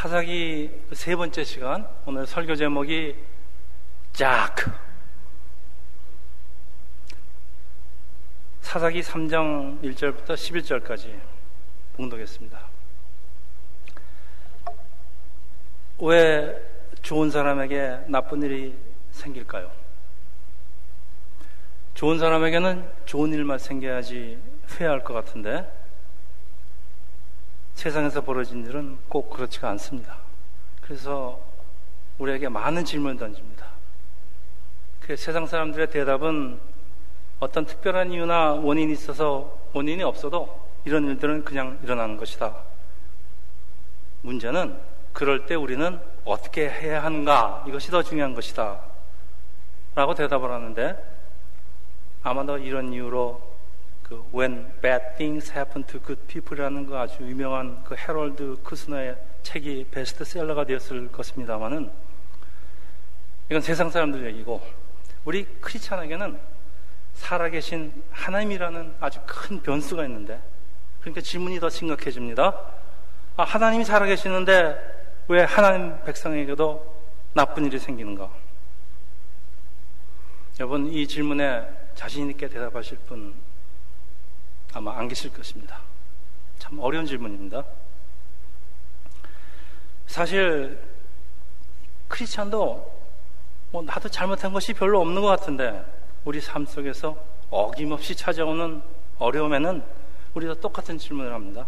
사사기 0.00 0.70
세 0.92 1.16
번째 1.16 1.42
시간 1.42 1.84
오늘 2.06 2.24
설교 2.24 2.54
제목이 2.54 3.16
짝 4.12 4.54
사사기 8.60 9.00
3장 9.00 9.82
1절부터 9.82 10.34
11절까지 10.34 11.18
봉독했습니다. 11.94 12.60
왜 16.02 16.62
좋은 17.02 17.32
사람에게 17.32 18.02
나쁜 18.06 18.40
일이 18.44 18.78
생길까요? 19.10 19.68
좋은 21.94 22.20
사람에게는 22.20 22.88
좋은 23.04 23.32
일만 23.32 23.58
생겨야지 23.58 24.40
후회할 24.64 25.02
것 25.02 25.12
같은데 25.12 25.68
세상에서 27.78 28.22
벌어진 28.22 28.66
일은 28.66 28.98
꼭 29.08 29.30
그렇지가 29.30 29.70
않습니다. 29.70 30.16
그래서 30.80 31.40
우리에게 32.18 32.48
많은 32.48 32.84
질문을 32.84 33.18
던집니다. 33.18 33.66
그 34.98 35.14
세상 35.14 35.46
사람들의 35.46 35.88
대답은 35.88 36.58
어떤 37.38 37.66
특별한 37.66 38.10
이유나 38.10 38.54
원인이 38.54 38.92
있어서 38.94 39.56
원인이 39.74 40.02
없어도 40.02 40.68
이런 40.84 41.06
일들은 41.06 41.44
그냥 41.44 41.78
일어나는 41.84 42.16
것이다. 42.16 42.56
문제는 44.22 44.76
그럴 45.12 45.46
때 45.46 45.54
우리는 45.54 46.00
어떻게 46.24 46.68
해야 46.68 47.04
하는가 47.04 47.64
이것이 47.68 47.92
더 47.92 48.02
중요한 48.02 48.34
것이다. 48.34 48.80
라고 49.94 50.14
대답을 50.14 50.50
하는데 50.50 50.96
아마도 52.24 52.58
이런 52.58 52.92
이유로 52.92 53.47
그 54.08 54.24
When 54.34 54.72
Bad 54.80 55.16
Things 55.16 55.52
Happen 55.52 55.84
to 55.84 56.00
Good 56.00 56.22
People이라는 56.26 56.86
그 56.86 56.96
아주 56.96 57.22
유명한 57.22 57.84
그 57.84 57.94
해롤드 57.94 58.62
크스너의 58.62 59.16
책이 59.42 59.88
베스트셀러가 59.90 60.64
되었을 60.64 61.12
것입니다만은 61.12 61.90
이건 63.50 63.62
세상 63.62 63.90
사람들 63.90 64.26
얘기고 64.26 64.62
우리 65.24 65.44
크리스찬에게는 65.60 66.38
살아계신 67.14 68.02
하나님이라는 68.10 68.94
아주 69.00 69.20
큰 69.26 69.60
변수가 69.60 70.04
있는데 70.06 70.40
그러니까 71.00 71.20
질문이 71.20 71.60
더 71.60 71.68
심각해집니다. 71.68 72.56
아, 73.36 73.42
하나님이 73.42 73.84
살아계시는데 73.84 74.98
왜 75.28 75.42
하나님 75.42 76.02
백성에게도 76.04 76.96
나쁜 77.34 77.66
일이 77.66 77.78
생기는가? 77.78 78.30
여러분 80.58 80.92
이 80.92 81.06
질문에 81.06 81.68
자신 81.94 82.30
있게 82.30 82.48
대답하실 82.48 82.98
분 83.06 83.34
아마 84.72 84.96
안 84.98 85.08
계실 85.08 85.32
것입니다. 85.32 85.80
참 86.58 86.78
어려운 86.78 87.06
질문입니다. 87.06 87.64
사실 90.06 90.78
크리스찬도 92.08 92.98
뭐 93.70 93.82
나도 93.82 94.08
잘못한 94.08 94.52
것이 94.52 94.72
별로 94.72 95.00
없는 95.00 95.20
것 95.20 95.28
같은데 95.28 95.84
우리 96.24 96.40
삶 96.40 96.64
속에서 96.66 97.16
어김없이 97.50 98.14
찾아오는 98.14 98.82
어려움에는 99.18 99.82
우리도 100.34 100.54
똑같은 100.60 100.98
질문을 100.98 101.32
합니다. 101.32 101.66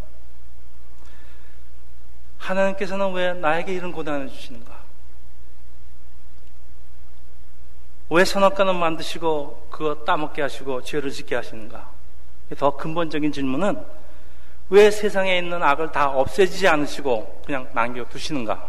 하나님께서는 2.39 3.13
왜 3.13 3.33
나에게 3.35 3.75
이런 3.75 3.93
고난을 3.93 4.29
주시는가? 4.29 4.81
왜 8.11 8.25
선악과는 8.25 8.77
만드시고 8.77 9.69
그거 9.71 10.05
따먹게 10.05 10.43
하시고 10.43 10.83
죄를 10.83 11.11
짓게 11.11 11.37
하시는가? 11.37 12.00
더 12.57 12.77
근본적인 12.77 13.33
질문은 13.33 13.85
왜 14.71 14.91
세상에 14.91 15.39
있는 15.39 15.63
악을 15.63 15.93
다 15.93 16.11
없애지지 16.11 16.69
않으시고 16.69 17.43
그냥 17.45 17.69
남겨두시는가? 17.73 18.69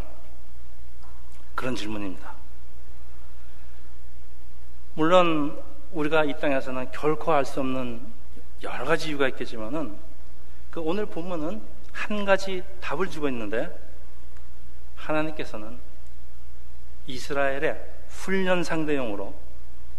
그런 1.54 1.76
질문입니다. 1.76 2.32
물론 4.94 5.62
우리가 5.92 6.24
이 6.24 6.38
땅에서는 6.38 6.90
결코 6.90 7.32
알 7.32 7.44
수 7.44 7.60
없는 7.60 8.04
여러 8.62 8.84
가지 8.84 9.08
이유가 9.08 9.28
있겠지만은 9.28 9.96
그 10.70 10.80
오늘 10.80 11.06
본문은 11.06 11.62
한 11.92 12.24
가지 12.24 12.62
답을 12.80 13.08
주고 13.08 13.28
있는데 13.28 13.70
하나님께서는 14.96 15.78
이스라엘의 17.06 17.80
훈련 18.08 18.62
상대용으로 18.64 19.34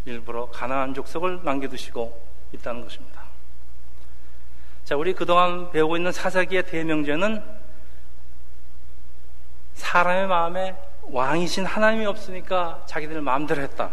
일부러 0.06 0.50
가나안 0.50 0.94
족속을 0.94 1.44
남겨두시고 1.44 2.22
있다는 2.54 2.82
것입니다. 2.82 3.23
자, 4.86 4.98
우리 4.98 5.14
그동안 5.14 5.72
배우고 5.72 5.96
있는 5.96 6.12
사사기의 6.12 6.64
대명제는 6.64 7.42
사람의 9.76 10.28
마음에 10.28 10.76
왕이신 11.04 11.66
하나님이 11.66 12.06
없으니까 12.06 12.84
자기들 12.86 13.22
마음대로 13.22 13.62
했다. 13.62 13.92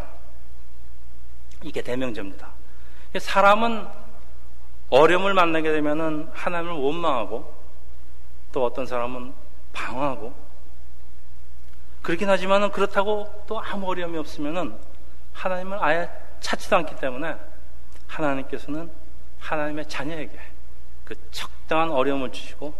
이게 1.62 1.80
대명제입니다. 1.82 2.48
사람은 3.18 3.86
어려움을 4.88 5.32
만나게 5.34 5.70
되면 5.70 6.30
하나님을 6.34 6.74
원망하고 6.74 7.54
또 8.50 8.64
어떤 8.64 8.86
사람은 8.86 9.32
방황하고 9.72 10.34
그렇긴 12.02 12.28
하지만 12.28 12.72
그렇다고 12.72 13.44
또 13.46 13.60
아무 13.60 13.88
어려움이 13.88 14.18
없으면 14.18 14.80
하나님을 15.34 15.78
아예 15.80 16.10
찾지도 16.40 16.76
않기 16.76 16.96
때문에 16.96 17.36
하나님께서는 18.08 18.90
하나님의 19.38 19.86
자녀에게 19.86 20.38
그 21.10 21.16
적당한 21.32 21.90
어려움을 21.90 22.30
주시고 22.30 22.72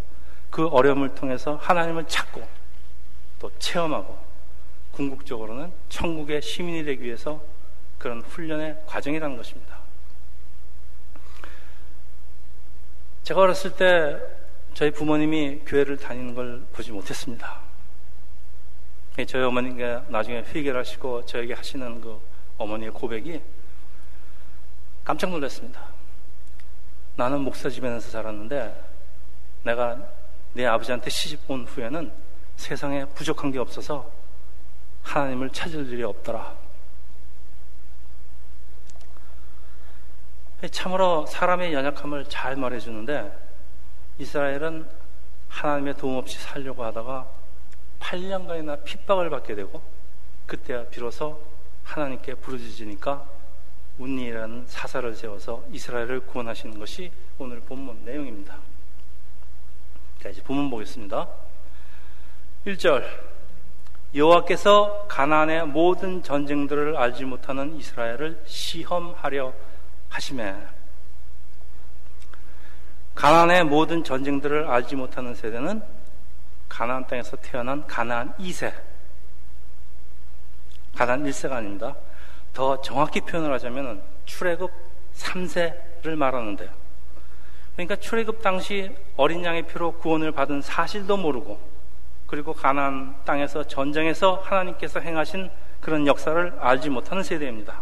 그 0.51 0.69
어려움을 0.69 1.17
통해서 1.17 1.57
하나님을 1.57 2.07
찾고 2.07 2.47
또 3.41 3.51
체험하고 3.59 4.17
궁극적으로는 4.93 5.73
천국의 5.89 6.41
시민이 6.41 6.85
되기 6.85 7.03
위해서 7.03 7.43
그런 7.99 8.21
훈련의 8.21 8.85
과정이라는 8.87 9.37
것입니다. 9.37 9.79
제가 13.25 13.41
어렸을 13.41 13.75
때 13.75 14.17
저희 14.75 14.93
부모님이 14.93 15.63
교회를 15.67 15.97
다니는 15.97 16.37
걸 16.37 16.65
보지 16.73 16.93
못했습니다. 16.93 17.59
저희 19.27 19.43
어머니가 19.43 20.05
나중에 20.07 20.43
회개를 20.43 20.79
하시고 20.79 21.27
저에게 21.27 21.55
하시는 21.55 22.01
그 22.01 22.21
어머니의 22.59 22.93
고백이 22.93 23.43
깜짝 25.03 25.31
놀랐습니다. 25.31 25.90
나는 27.21 27.43
목사 27.43 27.69
집에서 27.69 28.11
자랐는데 28.11 28.75
내가 29.63 29.95
내 30.55 30.65
아버지한테 30.65 31.11
시집 31.11 31.51
온 31.51 31.67
후에는 31.67 32.11
세상에 32.57 33.05
부족한 33.05 33.53
게 33.53 33.59
없어서 33.59 34.11
하나님을 35.03 35.51
찾을 35.51 35.87
일이 35.93 36.03
없더라. 36.03 36.57
참으로 40.71 41.27
사람의 41.27 41.75
연약함을 41.75 42.25
잘 42.31 42.57
말해주는데 42.57 43.31
이스라엘은 44.17 44.89
하나님의 45.51 45.99
도움 45.99 46.17
없이 46.17 46.39
살려고 46.39 46.85
하다가 46.85 47.29
8년간이나 48.01 48.83
핍박을 48.83 49.29
받게 49.29 49.57
되고 49.57 49.83
그때야 50.47 50.87
비로소 50.87 51.39
하나님께 51.85 52.37
부르짖으니까 52.37 53.27
운니라는 53.99 54.65
사사를 54.67 55.15
세워서 55.15 55.65
이스라엘을 55.71 56.21
구원하시는 56.27 56.79
것이 56.79 57.11
오늘 57.39 57.61
본문 57.61 58.05
내용입니다. 58.05 58.57
자, 60.23 60.29
이제 60.29 60.43
본문 60.43 60.71
보겠습니다. 60.71 61.29
1절 62.67 63.05
여호와께서 64.15 65.07
가나안의 65.09 65.67
모든 65.67 66.23
전쟁들을 66.23 66.97
알지 66.97 67.25
못하는 67.25 67.77
이스라엘을 67.77 68.43
시험하려 68.45 69.53
하심에 70.09 70.57
가나안의 73.15 73.65
모든 73.65 74.03
전쟁들을 74.03 74.67
알지 74.69 74.97
못하는 74.97 75.35
세대는 75.35 75.83
가나안 76.69 77.07
땅에서 77.07 77.37
태어난 77.37 77.87
가나안 77.87 78.35
2세 78.37 78.73
가나안 80.97 81.25
1세가 81.25 81.53
아닙니다. 81.53 81.95
더 82.53 82.81
정확히 82.81 83.21
표현을 83.21 83.53
하자면 83.53 84.03
출애굽 84.25 84.71
3세를 85.17 86.17
말하는데요. 86.17 86.71
그러니까 87.75 87.97
출애굽 87.97 88.43
당시 88.43 88.95
어린 89.17 89.45
양의 89.45 89.67
피로 89.67 89.93
구원을 89.93 90.33
받은 90.33 90.61
사실도 90.61 91.17
모르고 91.17 91.59
그리고 92.27 92.53
가나안 92.53 93.17
땅에서 93.25 93.65
전쟁에서 93.65 94.43
하나님께서 94.45 95.01
행하신 95.01 95.51
그런 95.81 96.07
역사를 96.07 96.57
알지 96.61 96.91
못하는 96.91 97.23
세대입니다. 97.23 97.81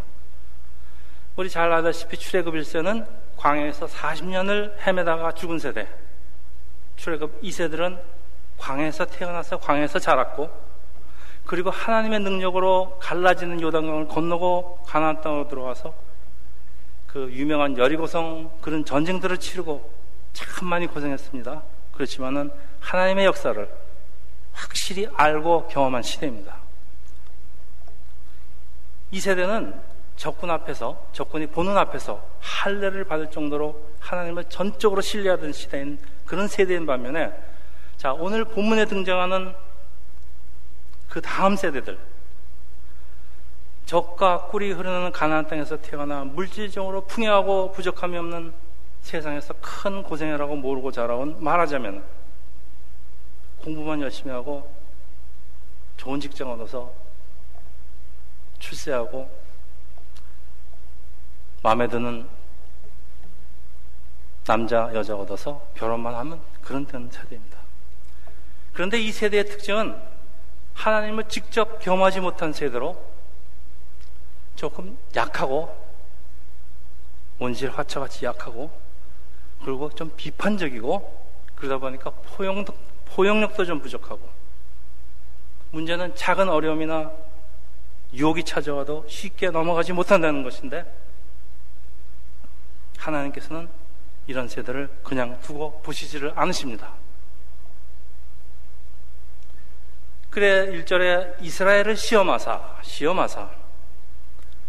우리 1.37 1.50
잘 1.50 1.70
알다시피 1.73 2.17
출애굽 2.17 2.55
1세는 2.55 3.06
광야에서 3.37 3.87
40년을 3.87 4.75
헤매다가 4.85 5.32
죽은 5.32 5.59
세대. 5.59 5.88
출애굽 6.97 7.43
2세들은 7.43 8.00
광야에서 8.59 9.05
태어나서 9.06 9.59
광야에서 9.59 9.99
자랐고 9.99 10.68
그리고 11.49 11.71
하나님의 11.71 12.21
능력으로 12.21 12.99
갈라지는 13.00 13.62
요단강을 13.62 14.09
건너고 14.09 14.81
가나안 14.87 15.23
땅으로 15.23 15.49
들어와서 15.49 15.95
그 17.06 17.31
유명한 17.33 17.79
여리고성 17.79 18.59
그런 18.61 18.85
전쟁들을 18.85 19.39
치르고 19.39 19.91
참 20.35 20.69
많이 20.69 20.87
고생했습니다. 20.87 21.62
그렇지만은 21.93 22.50
하나님의 22.81 23.25
역사를 23.25 23.67
확실히 24.53 25.09
알고 25.15 25.69
경험한 25.69 26.03
시대입니다. 26.03 26.56
이 29.11 29.19
세대는 29.19 29.81
적군 30.17 30.51
앞에서, 30.51 31.03
적군이 31.15 31.47
보는 31.47 31.79
앞에서 31.79 32.23
할례를 32.41 33.05
받을 33.05 33.31
정도로 33.31 33.89
하나님을 34.01 34.51
전적으로 34.51 35.01
신뢰하던 35.01 35.55
시대인 35.55 35.99
그런 36.27 36.47
세대인 36.47 36.85
반면에 36.85 37.33
자, 37.97 38.12
오늘 38.12 38.44
본문에 38.44 38.85
등장하는 38.85 39.55
그 41.08 41.20
다음 41.20 41.56
세대들, 41.56 41.99
적과 43.87 44.49
꿀이 44.49 44.72
흐르는 44.72 45.12
가나안 45.12 45.46
땅에서 45.46 45.81
태어나 45.81 46.22
물질적으로 46.25 47.06
풍요하고 47.06 47.72
부족함이 47.72 48.19
없는 48.19 48.52
세상에서 49.00 49.55
큰 49.62 50.02
고생이라고 50.02 50.56
모르고 50.56 50.93
자라온 50.93 51.43
말하자면 51.43 52.05
공부만 53.62 54.02
열심히 54.02 54.31
하고 54.31 54.70
좋은 55.96 56.20
직장 56.20 56.50
얻어서 56.52 56.93
출세하고 58.58 59.31
마음에 61.62 61.88
드는 61.88 62.28
남자 64.44 64.90
여자 64.94 65.16
얻어서 65.16 65.66
결혼만 65.75 66.14
하면 66.14 66.40
그런 66.62 66.87
되는 66.87 67.10
세대입니다. 67.10 67.58
그런데 68.72 68.99
이 68.99 69.10
세대의 69.10 69.46
특징은 69.46 70.18
하나님을 70.79 71.25
직접 71.29 71.81
경험하지 71.81 72.21
못한 72.21 72.53
세대로 72.53 72.97
조금 74.55 74.97
약하고 75.15 75.77
원실 77.41 77.71
화차같이 77.71 78.25
약하고 78.25 78.71
그리고 79.65 79.91
좀 79.91 80.13
비판적이고 80.17 81.27
그러다 81.57 81.79
보니까 81.79 82.11
포용도, 82.11 82.73
포용력도 83.07 83.65
좀 83.65 83.81
부족하고 83.81 84.21
문제는 85.73 86.15
작은 86.15 86.49
어려움이나 86.49 87.11
유혹이 88.13 88.45
찾아와도 88.45 89.05
쉽게 89.09 89.51
넘어가지 89.51 89.93
못한다는 89.93 90.45
것인데 90.45 90.85
하나님께서는 92.99 93.69
이런 94.29 94.49
세대를 94.49 94.89
그냥 95.03 95.41
두고 95.41 95.81
보시지를 95.83 96.33
않으십니다. 96.37 96.95
그래 100.31 100.67
1절에 100.73 101.43
이스라엘을 101.43 101.97
시험하사 101.97 102.79
시험하사 102.83 103.49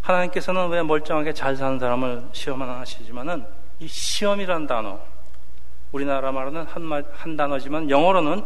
하나님께서는 0.01 0.69
왜 0.69 0.81
멀쩡하게 0.81 1.33
잘 1.33 1.55
사는 1.55 1.77
사람을 1.77 2.29
시험하나 2.31 2.79
하시지만은 2.79 3.45
이 3.79 3.87
시험이라는 3.87 4.67
단어, 4.67 4.99
우리나라 5.91 6.31
말로는 6.31 6.65
한, 6.65 6.81
말, 6.81 7.05
한 7.13 7.37
단어지만 7.37 7.89
영어로는 7.89 8.43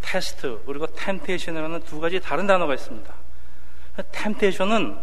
테스트 0.00 0.60
그리고 0.66 0.86
템테이션이라는 0.86 1.82
두 1.84 2.00
가지 2.00 2.20
다른 2.20 2.46
단어가 2.46 2.74
있습니다. 2.74 3.12
템테이션은 4.12 4.96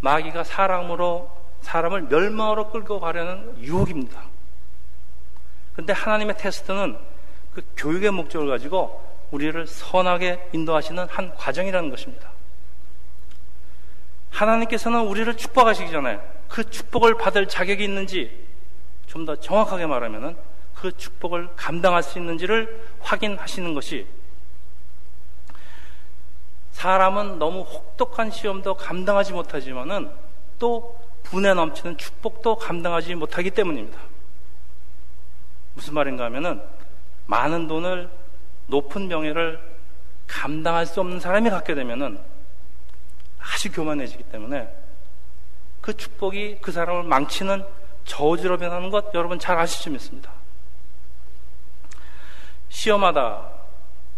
마귀가 0.00 0.44
사람으로 0.44 1.30
사람을 1.62 2.02
멸망으로 2.02 2.70
끌고 2.70 3.00
가려는 3.00 3.56
유혹입니다. 3.58 4.22
근데 5.74 5.92
하나님의 5.92 6.36
테스트는 6.38 6.96
그 7.54 7.62
교육의 7.76 8.10
목적을 8.10 8.48
가지고 8.48 9.05
우리를 9.30 9.66
선하게 9.66 10.48
인도하시는 10.52 11.08
한 11.08 11.34
과정이라는 11.34 11.90
것입니다. 11.90 12.30
하나님께서는 14.30 15.00
우리를 15.00 15.36
축복하시기 15.36 15.90
전에 15.90 16.20
그 16.48 16.68
축복을 16.68 17.16
받을 17.16 17.48
자격이 17.48 17.82
있는지 17.84 18.46
좀 19.06 19.24
더 19.24 19.34
정확하게 19.34 19.86
말하면 19.86 20.36
그 20.74 20.94
축복을 20.94 21.48
감당할 21.56 22.02
수 22.02 22.18
있는지를 22.18 22.86
확인하시는 23.00 23.72
것이 23.72 24.06
사람은 26.72 27.38
너무 27.38 27.62
혹독한 27.62 28.30
시험도 28.30 28.74
감당하지 28.74 29.32
못하지만은 29.32 30.10
또 30.58 30.98
분에 31.22 31.54
넘치는 31.54 31.96
축복도 31.96 32.56
감당하지 32.56 33.14
못하기 33.14 33.50
때문입니다. 33.52 33.98
무슨 35.72 35.94
말인가 35.94 36.24
하면은 36.26 36.62
많은 37.24 37.66
돈을 37.66 38.10
높은 38.66 39.08
명예를 39.08 39.60
감당할 40.26 40.86
수 40.86 41.00
없는 41.00 41.20
사람이 41.20 41.50
갖게 41.50 41.74
되면은 41.74 42.18
아주 43.38 43.70
교만해지기 43.72 44.24
때문에 44.24 44.68
그 45.80 45.96
축복이 45.96 46.58
그 46.60 46.72
사람을 46.72 47.04
망치는 47.04 47.64
저주로 48.04 48.56
변하는 48.56 48.90
것 48.90 49.14
여러분 49.14 49.38
잘 49.38 49.58
아시죠? 49.58 49.90
믿습니다. 49.90 50.32
시험하다 52.68 53.50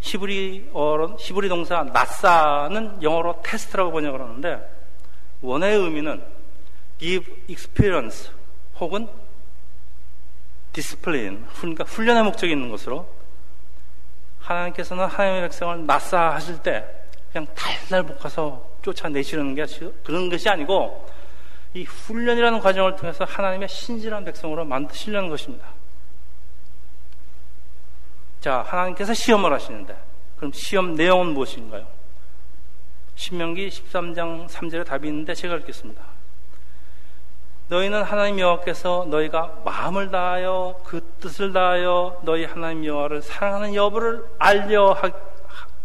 히브리 0.00 0.70
어 0.72 1.16
히브리 1.18 1.48
동사 1.48 1.82
나사는 1.82 3.02
영어로 3.02 3.42
테스트라고 3.42 3.90
번역을 3.92 4.20
하는데 4.20 4.78
원어의 5.42 5.76
의미는 5.76 6.22
give 6.98 7.32
experience 7.48 8.30
혹은 8.80 9.08
discipline 10.72 11.44
그러니까 11.56 11.84
훈련의 11.84 12.22
목적이 12.24 12.52
있는 12.52 12.70
것으로 12.70 13.17
하나님께서는 14.48 15.04
하나님의 15.04 15.42
백성을 15.42 15.86
나사 15.86 16.30
하실 16.30 16.58
때 16.62 16.84
그냥 17.32 17.46
달달 17.54 18.02
볶아서 18.02 18.66
쫓아내시는 18.82 19.54
게 19.54 19.66
그런 20.02 20.30
것이 20.30 20.48
아니고 20.48 21.06
이 21.74 21.84
훈련이라는 21.84 22.60
과정을 22.60 22.96
통해서 22.96 23.24
하나님의 23.24 23.68
신실한 23.68 24.24
백성으로 24.24 24.64
만드시려는 24.64 25.28
것입니다. 25.28 25.66
자, 28.40 28.62
하나님께서 28.66 29.12
시험을 29.12 29.52
하시는데 29.52 29.94
그럼 30.36 30.52
시험 30.52 30.94
내용은 30.94 31.34
무엇인가요? 31.34 31.86
신명기 33.16 33.68
13장 33.68 34.48
3절에 34.48 34.86
답이 34.86 35.08
있는데 35.08 35.34
제가 35.34 35.56
읽겠습니다. 35.56 36.17
너희는 37.68 38.02
하나님 38.02 38.38
여호와께서 38.38 39.06
너희가 39.10 39.60
마음을 39.64 40.10
다하여 40.10 40.80
그 40.84 41.00
뜻을 41.20 41.52
다하여 41.52 42.20
너희 42.22 42.44
하나님 42.44 42.86
여호와를 42.86 43.20
사랑하는 43.20 43.74
여부를 43.74 44.24
알려 44.38 44.96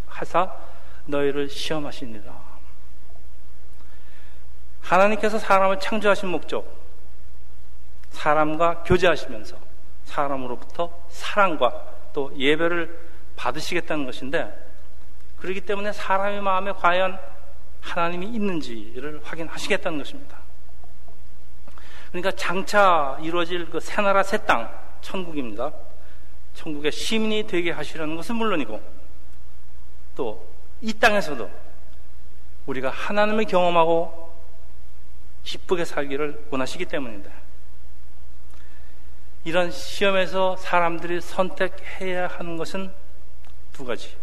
하사 0.08 0.52
너희를 1.06 1.50
시험하시니라. 1.50 2.32
하나님께서 4.82 5.40
사람을 5.40 5.80
창조하신 5.80 6.30
목적, 6.30 6.66
사람과 8.12 8.84
교제하시면서 8.84 9.58
사람으로부터 10.06 10.92
사랑과 11.10 11.84
또 12.14 12.32
예배를 12.38 12.98
받으시겠다는 13.36 14.06
것인데, 14.06 14.54
그렇기 15.40 15.62
때문에 15.62 15.92
사람의 15.92 16.42
마음에 16.42 16.72
과연 16.72 17.20
하나님이 17.82 18.28
있는지를 18.28 19.20
확인하시겠다는 19.24 19.98
것입니다. 19.98 20.43
그러니까 22.14 22.32
장차 22.32 23.18
이루어질 23.22 23.70
그 23.70 23.82
새나라 23.82 24.24
새 24.24 24.38
땅, 24.46 24.72
천국입니다. 25.02 25.74
천국의 26.54 26.94
시민이 26.94 27.48
되게 27.48 27.72
하시려는 27.72 28.16
것은 28.16 28.36
물론이고, 28.36 28.82
또 30.16 30.54
이 30.84 30.92
땅에서도 30.92 31.50
우리가 32.66 32.90
하나님을 32.90 33.46
경험하고 33.46 34.34
기쁘게 35.44 35.86
살기를 35.86 36.48
원하시기 36.50 36.86
때문입니다. 36.86 37.32
이런 39.46 39.72
시험에서 39.72 40.58
사람들이 40.58 41.22
선택해야 41.22 42.28
하는 42.28 42.58
것은 42.58 42.94
두 43.72 43.86
가지. 43.86 44.14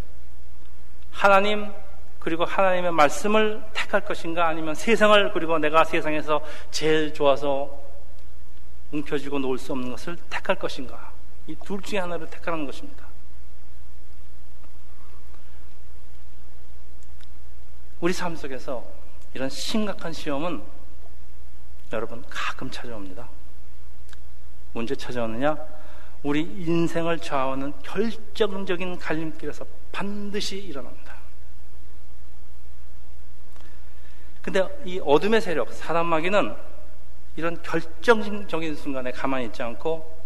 하나님 1.10 1.72
그리고 2.20 2.44
하나님의 2.44 2.92
말씀을 2.92 3.62
택할 3.72 4.04
것인가 4.04 4.46
아니면 4.46 4.74
세상을 4.74 5.32
그리고 5.32 5.58
내가 5.58 5.84
세상에서 5.84 6.40
제일 6.70 7.12
좋아서 7.12 7.70
움켜쥐고 8.92 9.38
놓을 9.38 9.58
수 9.58 9.72
없는 9.72 9.90
것을 9.90 10.16
택할 10.28 10.56
것인가. 10.56 11.10
이 11.46 11.56
둘 11.64 11.80
중에 11.82 11.98
하나를 11.98 12.28
택하는 12.30 12.66
것입니다. 12.66 13.06
우리 18.00 18.12
삶 18.12 18.36
속에서 18.36 18.84
이런 19.34 19.48
심각한 19.48 20.12
시험은 20.12 20.62
여러분 21.92 22.22
가끔 22.28 22.70
찾아옵니다. 22.70 23.28
언제 24.74 24.94
찾아오느냐? 24.94 25.56
우리 26.22 26.42
인생을 26.42 27.18
좌우하는 27.18 27.72
결정적인 27.82 28.98
갈림길에서 28.98 29.64
반드시 29.90 30.58
일어납니다. 30.58 30.99
근데 34.42 34.66
이 34.84 35.00
어둠의 35.04 35.40
세력, 35.40 35.72
사단 35.72 36.06
마귀는 36.06 36.56
이런 37.36 37.62
결정적인 37.62 38.74
순간에 38.74 39.10
가만히 39.10 39.46
있지 39.46 39.62
않고 39.62 40.18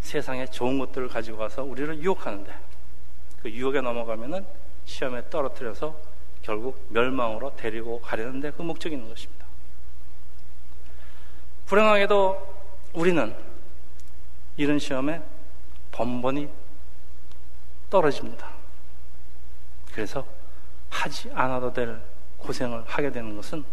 세상에 0.00 0.46
좋은 0.46 0.78
것들을 0.78 1.08
가지고 1.08 1.38
와서 1.38 1.62
우리를 1.62 2.02
유혹하는데 2.02 2.54
그 3.42 3.50
유혹에 3.50 3.80
넘어가면은 3.80 4.44
시험에 4.84 5.28
떨어뜨려서 5.30 5.96
결국 6.42 6.86
멸망으로 6.90 7.54
데리고 7.56 8.00
가려는데 8.00 8.50
그 8.52 8.62
목적이 8.62 8.96
있는 8.96 9.08
것입니다. 9.08 9.46
불행하게도 11.66 12.54
우리는 12.92 13.34
이런 14.56 14.78
시험에 14.78 15.22
번번이 15.92 16.48
떨어집니다. 17.88 18.50
그래서 19.92 20.26
하지 20.90 21.30
않아도 21.32 21.72
될 21.72 22.00
고생을 22.42 22.84
하게 22.86 23.10
되는 23.10 23.34
것은 23.36 23.64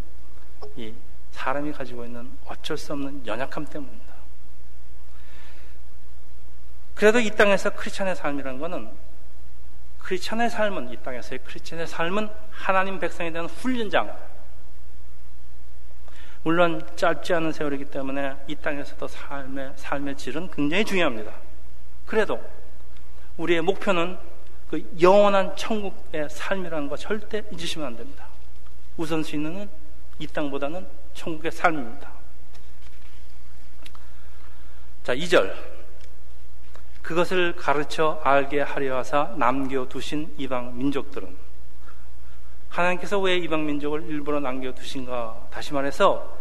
이 0.76 0.94
사람이 1.32 1.72
가지고 1.72 2.06
있는 2.06 2.32
어쩔 2.46 2.78
수 2.78 2.94
없는 2.94 3.26
연약함 3.26 3.66
때문입니다. 3.66 4.14
그래도 6.96 7.20
이 7.20 7.30
땅에서 7.30 7.70
크리스천의 7.72 8.16
삶이라는 8.16 8.60
것은 8.60 8.92
크리스천의 10.00 10.50
삶은 10.50 10.92
이 10.92 10.98
땅에서의 10.98 11.40
크리스천의 11.46 11.88
삶은 11.88 12.30
하나님 12.52 13.00
백성에 13.00 13.32
대한 13.32 13.48
훈련장. 13.48 14.18
물론 16.44 16.86
짧지 16.96 17.34
않은 17.34 17.52
세월이기 17.52 17.86
때문에 17.86 18.36
이 18.48 18.56
땅에서도 18.56 19.08
삶의 19.08 19.74
삶의 19.76 20.18
질은 20.18 20.52
굉장히 20.52 20.86
중요합니다. 20.86 21.32
그래도 22.06 22.42
우리의 23.38 23.62
목표는 23.62 24.18
그 24.70 24.90
영원한 25.02 25.56
천국의 25.56 26.30
삶이라는 26.30 26.90
거 26.90 26.98
절대 26.98 27.44
잊으시면 27.52 27.88
안 27.88 27.98
됩니다. 27.98 28.29
우선순위는 29.00 29.70
이 30.20 30.28
땅보다는 30.28 30.86
천국의 31.14 31.52
삶입니다. 31.52 32.12
자, 35.04 35.16
2절. 35.16 35.56
그것을 37.02 37.56
가르쳐 37.56 38.20
알게 38.24 38.62
하려 38.62 38.98
하사 38.98 39.34
남겨두신 39.38 40.36
이방 40.38 40.78
민족들은 40.78 41.36
하나님께서 42.68 43.18
왜 43.20 43.38
이방 43.38 43.66
민족을 43.66 44.04
일부러 44.04 44.40
남겨두신가? 44.42 45.48
다시 45.50 45.74
말해서 45.74 46.38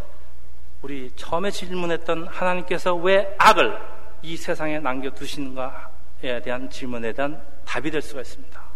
우리 0.83 1.11
처음에 1.17 1.50
질문했던 1.50 2.27
하나님께서 2.27 2.95
왜 2.97 3.35
악을 3.38 3.79
이 4.23 4.37
세상에 4.37 4.81
남겨두신가에 4.81 6.43
대한 6.45 6.69
질문에 6.69 7.12
대한 7.12 7.41
답이 7.65 7.91
될 7.91 8.03
수가 8.03 8.21
있습니다. 8.21 8.67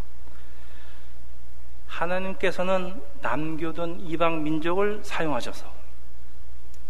하나님께서는 2.03 3.01
남겨둔 3.21 4.01
이방 4.01 4.43
민족을 4.43 5.01
사용하셔서 5.05 5.67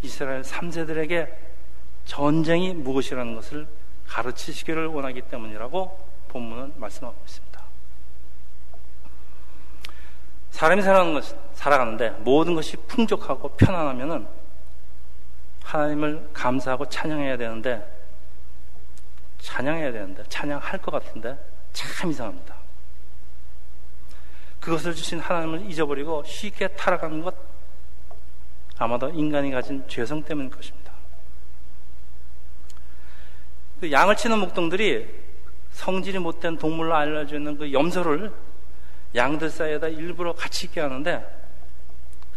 이스라엘 0.01 0.43
3세들에게 0.43 1.33
전쟁이 2.05 2.75
무엇이라는 2.75 3.35
것을 3.35 3.69
가르치시기를 4.09 4.87
원하기 4.87 5.23
때문이라고 5.23 5.99
본문은 6.29 6.75
말씀하고 6.77 7.17
있습니다. 7.25 7.63
사람이 10.51 10.83
살아가는 10.83 11.15
것, 11.15 11.37
살아가는데 11.55 12.11
모든 12.21 12.55
것이 12.55 12.77
풍족하고 12.77 13.51
편안하면은 13.51 14.27
하나님을 15.63 16.31
감사하고 16.33 16.89
찬양해야 16.89 17.37
되는데 17.37 17.87
찬양해야 19.41 19.93
되는데 19.93 20.25
찬양할 20.29 20.79
것 20.79 20.91
같은데 20.91 21.39
참 21.73 22.11
이상합니다. 22.11 22.62
그것을 24.63 24.95
주신 24.95 25.19
하나님을 25.19 25.69
잊어버리고 25.69 26.23
쉽게 26.25 26.69
타락하는 26.69 27.21
것 27.21 27.35
아마도 28.79 29.11
인간이 29.11 29.51
가진 29.51 29.87
죄성 29.89 30.23
때문일 30.23 30.51
것입니다. 30.53 30.93
그 33.81 33.91
양을 33.91 34.17
치는 34.17 34.39
목동들이 34.39 35.23
성질이 35.73 36.21
못된 36.21 36.59
동물로 36.59 36.95
알려져 36.95 37.37
있는 37.37 37.59
그 37.59 37.73
염소를 37.73 38.33
양들 39.17 39.51
사이에다 39.51 39.89
일부러 39.89 40.33
같이 40.33 40.67
있게 40.67 40.81
하는데 40.81 41.27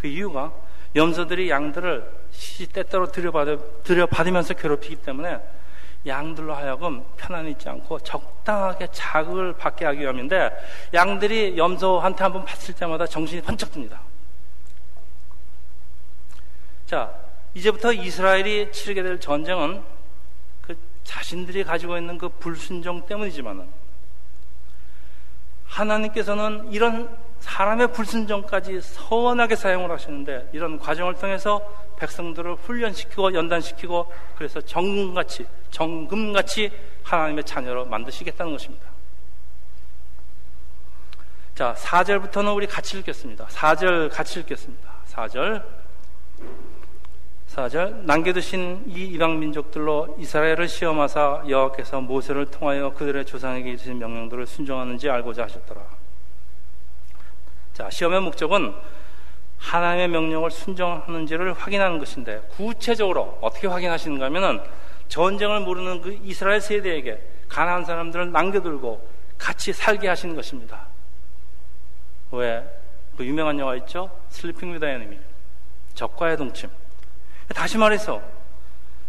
그 0.01 0.07
이유가 0.07 0.51
염소들이 0.95 1.49
양들을 1.49 2.11
시 2.31 2.65
때때로 2.67 3.11
들여받으, 3.11 3.83
들여받으면서 3.83 4.55
괴롭히기 4.55 4.95
때문에 4.97 5.39
양들로 6.05 6.53
하여금 6.53 7.03
편안히 7.17 7.51
있지 7.51 7.67
않고 7.67 7.99
적당하게 7.99 8.87
자극을 8.91 9.53
받게 9.53 9.85
하기 9.85 10.01
위함인데 10.01 10.51
양들이 10.93 11.57
염소한테 11.57 12.23
한번 12.23 12.45
봤을 12.45 12.73
때마다 12.75 13.05
정신이 13.05 13.41
번쩍 13.41 13.71
듭니다. 13.71 14.01
자, 16.85 17.11
이제부터 17.53 17.91
이스라엘이 17.93 18.71
치르게 18.71 19.01
될 19.01 19.19
전쟁은 19.19 19.83
자신들이 21.03 21.63
가지고 21.63 21.97
있는 21.97 22.17
그 22.17 22.27
불순종 22.27 23.05
때문이지만은 23.05 23.67
하나님께서는 25.65 26.71
이런 26.71 27.15
사람의 27.39 27.93
불순종까지 27.93 28.81
서원하게 28.81 29.55
사용을 29.55 29.91
하시는데 29.91 30.49
이런 30.51 30.79
과정을 30.79 31.15
통해서 31.15 31.61
백성들을 31.95 32.55
훈련시키고 32.55 33.33
연단시키고 33.33 34.11
그래서 34.35 34.61
정금같이 34.61 35.45
정금같이 35.71 36.71
하나님의 37.03 37.43
자녀로 37.43 37.85
만드시겠다는 37.85 38.51
것입니다. 38.51 38.85
자, 41.55 41.73
4절부터는 41.77 42.53
우리 42.55 42.67
같이 42.67 42.97
읽겠습니다. 42.99 43.45
4절 43.45 44.11
같이 44.11 44.39
읽겠습니다. 44.41 44.91
4절 45.07 45.63
4절 47.47 48.03
남겨두신 48.03 48.83
이 48.87 49.05
이방 49.05 49.39
민족들로 49.39 50.13
이스라엘을 50.19 50.67
시험하사 50.67 51.43
여호와께서 51.47 52.01
모세를 52.01 52.47
통하여 52.47 52.93
그들의 52.93 53.25
조상에게 53.25 53.77
주신 53.77 53.97
명령들을 53.99 54.45
순종하는지 54.45 55.09
알고자 55.09 55.43
하셨더라. 55.43 55.81
자, 57.73 57.89
시험의 57.89 58.19
목적은 58.21 58.73
하나님의 59.57 60.09
명령을 60.09 60.51
순종하는지를 60.51 61.53
확인하는 61.53 61.97
것인데 61.99 62.41
구체적으로 62.49 63.37
어떻게 63.41 63.67
확인하시는가 63.67 64.25
하면은 64.25 64.61
전쟁을 65.07 65.61
모르는 65.61 66.01
그 66.01 66.19
이스라엘 66.23 66.61
세대에게 66.61 67.21
가난한 67.47 67.85
사람들을 67.85 68.31
남겨들고 68.31 69.07
같이 69.37 69.73
살게 69.73 70.07
하시는 70.07 70.35
것입니다. 70.35 70.87
왜? 72.31 72.63
그 73.17 73.25
유명한 73.25 73.57
영화 73.59 73.75
있죠? 73.75 74.09
Sleeping 74.29 74.73
with 74.73 74.81
the 74.81 74.87
Enemy. 74.87 75.17
적과의 75.93 76.37
동침. 76.37 76.69
다시 77.53 77.77
말해서 77.77 78.21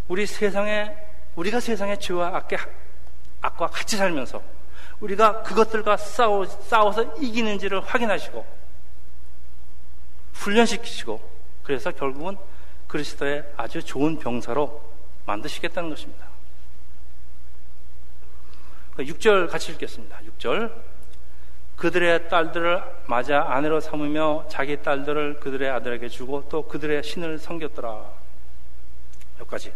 우리 0.09 0.27
세상에 0.27 0.95
우리가 1.35 1.61
세상의 1.61 1.99
죄와 1.99 2.29
악과, 2.29 2.57
악과 3.41 3.67
같이 3.67 3.97
살면서 3.97 4.43
우리가 5.01 5.43
그것들과 5.43 5.97
싸워, 5.97 6.45
싸워서 6.45 7.15
이기는지를 7.21 7.81
확인하시고 7.81 8.56
훈련시키시고 10.47 11.21
그래서 11.65 11.91
결국은 11.91 12.37
그리스도의 12.87 13.45
아주 13.57 13.83
좋은 13.83 14.19
병사로 14.19 14.81
만드시겠다는 15.27 15.91
것입니다. 15.91 16.27
6절 18.97 19.51
같이 19.51 19.73
읽겠습니다. 19.73 20.21
6절. 20.39 20.73
그들의 21.77 22.31
딸들을 22.31 22.83
맞아 23.07 23.43
아내로 23.49 23.81
삼으며 23.81 24.47
자기 24.49 24.81
딸들을 24.81 25.41
그들의 25.41 25.69
아들에게 25.69 26.09
주고 26.09 26.49
또 26.49 26.67
그들의 26.67 27.03
신을 27.03 27.39
섬겼더라. 27.39 28.05
여기까지. 29.41 29.73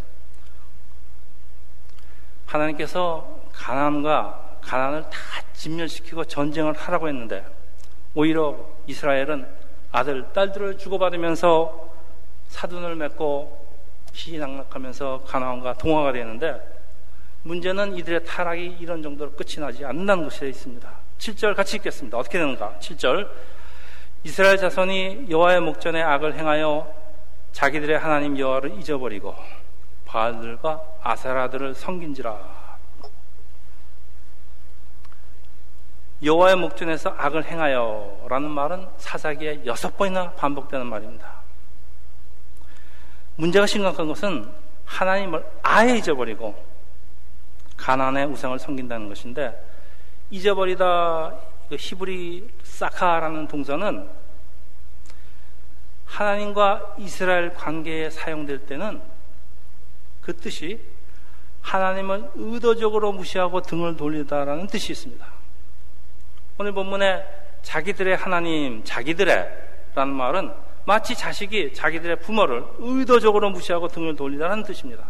하나님께서 2.46 3.42
가난과 3.52 4.58
가난을 4.62 5.02
다 5.02 5.18
진멸시키고 5.52 6.24
전쟁을 6.24 6.72
하라고 6.72 7.08
했는데 7.08 7.44
오히려 8.14 8.56
이스라엘은 8.86 9.59
아들, 9.92 10.32
딸들을 10.32 10.78
주고받으면서 10.78 11.88
사돈을 12.48 12.96
맺고 12.96 13.68
희낙락하면서 14.12 15.24
가나안과 15.26 15.74
동화가 15.74 16.12
되는데 16.12 16.60
문제는 17.42 17.96
이들의 17.96 18.24
타락이 18.24 18.76
이런 18.80 19.02
정도로 19.02 19.32
끝이 19.32 19.56
나지 19.58 19.84
않는다는 19.84 20.24
것에 20.24 20.48
있습니다. 20.48 20.90
7절 21.18 21.54
같이 21.54 21.76
읽겠습니다. 21.76 22.18
어떻게 22.18 22.38
되는가? 22.38 22.76
7절 22.80 23.28
이스라엘 24.24 24.58
자손이 24.58 25.26
여호와의 25.30 25.60
목전에 25.60 26.02
악을 26.02 26.36
행하여 26.36 26.92
자기들의 27.52 27.98
하나님 27.98 28.38
여호와를 28.38 28.78
잊어버리고 28.78 29.34
바알들과 30.04 30.82
아사라들을 31.02 31.74
섬긴지라. 31.74 32.59
여호와의 36.22 36.56
목전에서 36.56 37.14
악을 37.16 37.44
행하여라는 37.44 38.50
말은 38.50 38.86
사사기에 38.98 39.62
여섯 39.64 39.96
번이나 39.96 40.32
반복되는 40.32 40.86
말입니다. 40.86 41.40
문제가 43.36 43.66
심각한 43.66 44.06
것은 44.06 44.50
하나님을 44.84 45.44
아예 45.62 45.96
잊어버리고 45.96 46.54
가난의 47.76 48.26
우상을 48.26 48.58
섬긴다는 48.58 49.08
것인데 49.08 49.66
잊어버리다 50.30 51.34
그 51.70 51.76
히브리 51.78 52.50
사카라는 52.64 53.48
동사는 53.48 54.08
하나님과 56.04 56.96
이스라엘 56.98 57.54
관계에 57.54 58.10
사용될 58.10 58.66
때는 58.66 59.00
그 60.20 60.36
뜻이 60.36 60.80
하나님을 61.62 62.32
의도적으로 62.34 63.12
무시하고 63.12 63.62
등을 63.62 63.96
돌리다라는 63.96 64.66
뜻이 64.66 64.92
있습니다. 64.92 65.39
오늘 66.60 66.72
본문에 66.72 67.24
자기들의 67.62 68.16
하나님, 68.16 68.84
자기들의 68.84 69.48
라는 69.94 70.12
말은 70.12 70.52
마치 70.84 71.14
자식이 71.14 71.72
자기들의 71.72 72.16
부모를 72.16 72.62
의도적으로 72.76 73.48
무시하고 73.48 73.88
등을 73.88 74.14
돌리다는 74.14 74.64
뜻입니다. 74.64 75.04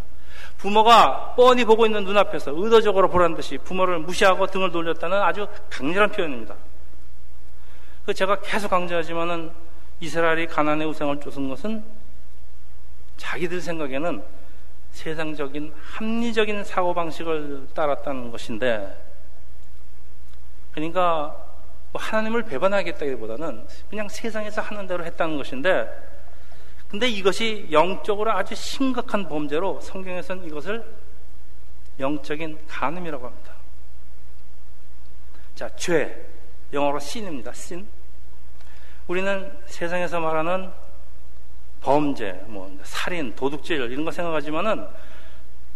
부모가 0.58 1.34
뻔히 1.34 1.64
보고 1.64 1.86
있는 1.86 2.04
눈앞에서 2.04 2.52
의도적으로 2.54 3.10
보라는 3.10 3.34
듯이 3.34 3.58
부모를 3.58 3.98
무시하고 3.98 4.46
등을 4.46 4.70
돌렸다는 4.70 5.20
아주 5.20 5.48
강렬한 5.70 6.12
표현입니다. 6.12 6.54
그 8.06 8.14
제가 8.14 8.42
계속 8.42 8.68
강조하지만은 8.68 9.50
이스라엘이 9.98 10.46
가난의 10.46 10.86
우상을 10.86 11.18
쫓은 11.18 11.48
것은 11.48 11.82
자기들 13.16 13.60
생각에는 13.60 14.22
세상적인 14.92 15.74
합리적인 15.82 16.62
사고방식을 16.62 17.70
따랐다는 17.74 18.30
것인데 18.30 19.09
그러니까 20.72 21.36
뭐 21.92 22.00
하나님을 22.00 22.44
배반하겠다기보다는 22.44 23.66
그냥 23.88 24.08
세상에서 24.08 24.60
하는 24.60 24.86
대로 24.86 25.04
했다는 25.04 25.36
것인데 25.36 25.88
근데 26.88 27.08
이것이 27.08 27.68
영적으로 27.70 28.32
아주 28.32 28.54
심각한 28.54 29.28
범죄로 29.28 29.80
성경에서는 29.80 30.44
이것을 30.44 30.84
영적인 32.00 32.58
간음이라고 32.66 33.26
합니다. 33.26 33.52
자, 35.54 35.68
죄. 35.76 36.26
영어로 36.72 36.98
sin입니다. 36.98 37.50
sin. 37.50 37.86
우리는 39.06 39.56
세상에서 39.66 40.18
말하는 40.20 40.72
범죄, 41.80 42.32
뭐 42.46 42.76
살인, 42.82 43.34
도둑질 43.34 43.90
이런 43.90 44.04
거 44.04 44.10
생각하지만은 44.10 44.86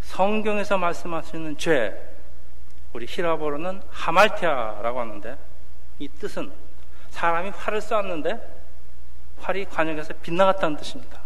성경에서 0.02 0.78
말씀하시는 0.78 1.56
죄, 1.58 2.13
우리 2.94 3.06
히라보로는 3.08 3.82
하말티아라고 3.90 5.00
하는데 5.00 5.36
이 5.98 6.08
뜻은 6.08 6.50
사람이 7.10 7.50
활을 7.50 7.80
쏘았는데 7.80 8.62
활이 9.40 9.64
관역에서 9.66 10.14
빗나갔다는 10.22 10.76
뜻입니다. 10.76 11.20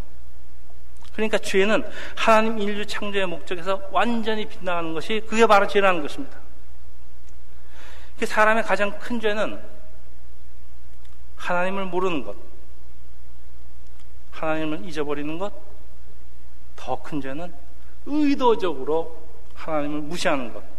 그러니까 1.12 1.36
죄는 1.36 1.84
하나님 2.16 2.58
인류 2.58 2.86
창조의 2.86 3.26
목적에서 3.26 3.88
완전히 3.90 4.46
빗나가는 4.48 4.94
것이 4.94 5.22
그게 5.28 5.46
바로 5.46 5.66
죄라는 5.66 6.00
것입니다. 6.00 6.38
그 8.18 8.24
사람의 8.24 8.62
가장 8.62 8.98
큰 8.98 9.20
죄는 9.20 9.60
하나님을 11.36 11.84
모르는 11.84 12.24
것, 12.24 12.34
하나님을 14.32 14.84
잊어버리는 14.86 15.38
것, 15.38 15.52
더 16.76 16.96
큰 17.02 17.20
죄는 17.20 17.52
의도적으로 18.06 19.22
하나님을 19.54 20.00
무시하는 20.00 20.52
것. 20.54 20.77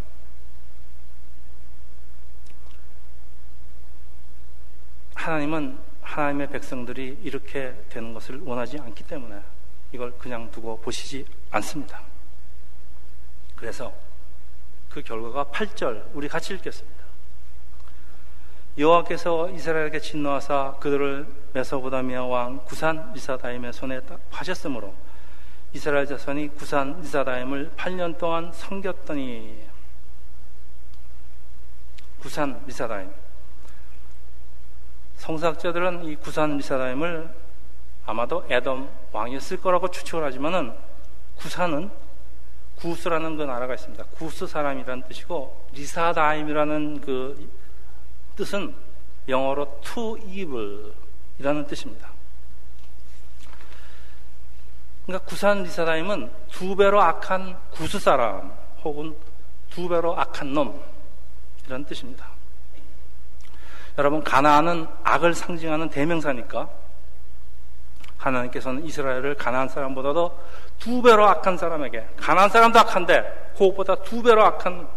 하나님은 5.30 5.78
하나님의 6.02 6.50
백성들이 6.50 7.20
이렇게 7.22 7.76
되는 7.90 8.16
것을 8.16 8.42
원하지 8.42 8.80
않기 8.80 9.04
때문에 9.04 9.40
이걸 9.92 10.12
그냥 10.18 10.50
두고 10.50 10.80
보시지 10.82 11.24
않습니다. 11.52 12.02
그래서 13.56 13.94
그 14.90 15.04
결과가 15.04 15.46
8절 15.52 16.10
우리 16.14 16.28
같이 16.28 16.56
읽겠습니다. 16.56 17.00
여호와께서 18.80 19.52
이스라엘에게 19.52 20.00
진노하사 20.00 20.78
그들을 20.80 21.28
메소보다미아 21.54 22.24
왕 22.24 22.66
구산 22.66 23.14
리사다임의 23.14 23.74
손에 23.74 24.02
파셨으므로 24.32 24.96
이스라엘 25.74 26.08
자손이 26.08 26.56
구산 26.56 27.00
리사다임을 27.02 27.74
8년 27.78 28.18
동안 28.18 28.52
섬겼더니 28.52 29.68
구산 32.20 32.64
리사다임 32.66 33.29
성서학자들은 35.20 36.06
이 36.06 36.16
구산 36.16 36.58
리사다임을 36.58 37.30
아마도 38.06 38.46
에돔 38.50 38.90
왕이었을 39.12 39.62
거라고 39.62 39.90
추측을 39.90 40.24
하지만은 40.24 40.74
구산은 41.38 41.92
구스라는 42.78 43.38
그 43.38 43.44
나라가 43.44 43.74
있습니다. 43.74 44.04
구스 44.06 44.48
사람이라는 44.48 45.04
뜻이고 45.08 45.68
리사다임이라는 45.74 47.02
그 47.02 47.50
뜻은 48.36 48.74
영어로 49.28 49.82
to 49.84 50.18
evil이라는 50.18 51.68
뜻입니다. 51.68 52.10
그러니까 55.06 55.28
구산 55.28 55.64
리사다임은 55.64 56.32
두 56.50 56.76
배로 56.76 57.02
악한 57.02 57.60
구스 57.72 58.00
사람 58.00 58.54
혹은 58.84 59.16
두 59.70 59.90
배로 59.90 60.18
악한 60.18 60.54
놈 60.54 60.82
이런 61.68 61.84
뜻입니다. 61.84 62.29
여러분 63.98 64.24
가나안은 64.24 64.88
악을 65.04 65.34
상징하는 65.34 65.90
대명사니까 65.90 66.70
하나님께서는 68.18 68.86
이스라엘을 68.86 69.36
가나안 69.36 69.70
사람보다도 69.70 70.38
두 70.78 71.02
배로 71.02 71.26
악한 71.26 71.58
사람에게 71.58 72.08
가나안 72.18 72.50
사람도 72.50 72.80
악한데 72.80 73.52
그것보다 73.54 73.96
두 73.96 74.22
배로 74.22 74.44
악한 74.46 74.88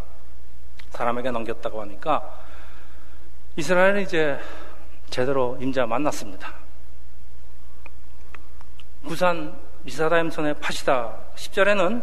사람에게 0.91 1.31
넘겼다고 1.31 1.81
하니까 1.83 2.39
이스라엘은 3.57 4.03
이제 4.03 4.39
제대로 5.11 5.59
임자 5.61 5.87
만났습니다. 5.87 6.53
구산 9.07 9.59
미사다임 9.83 10.31
손에 10.31 10.55
파시다 10.55 11.17
10절에는 11.35 12.03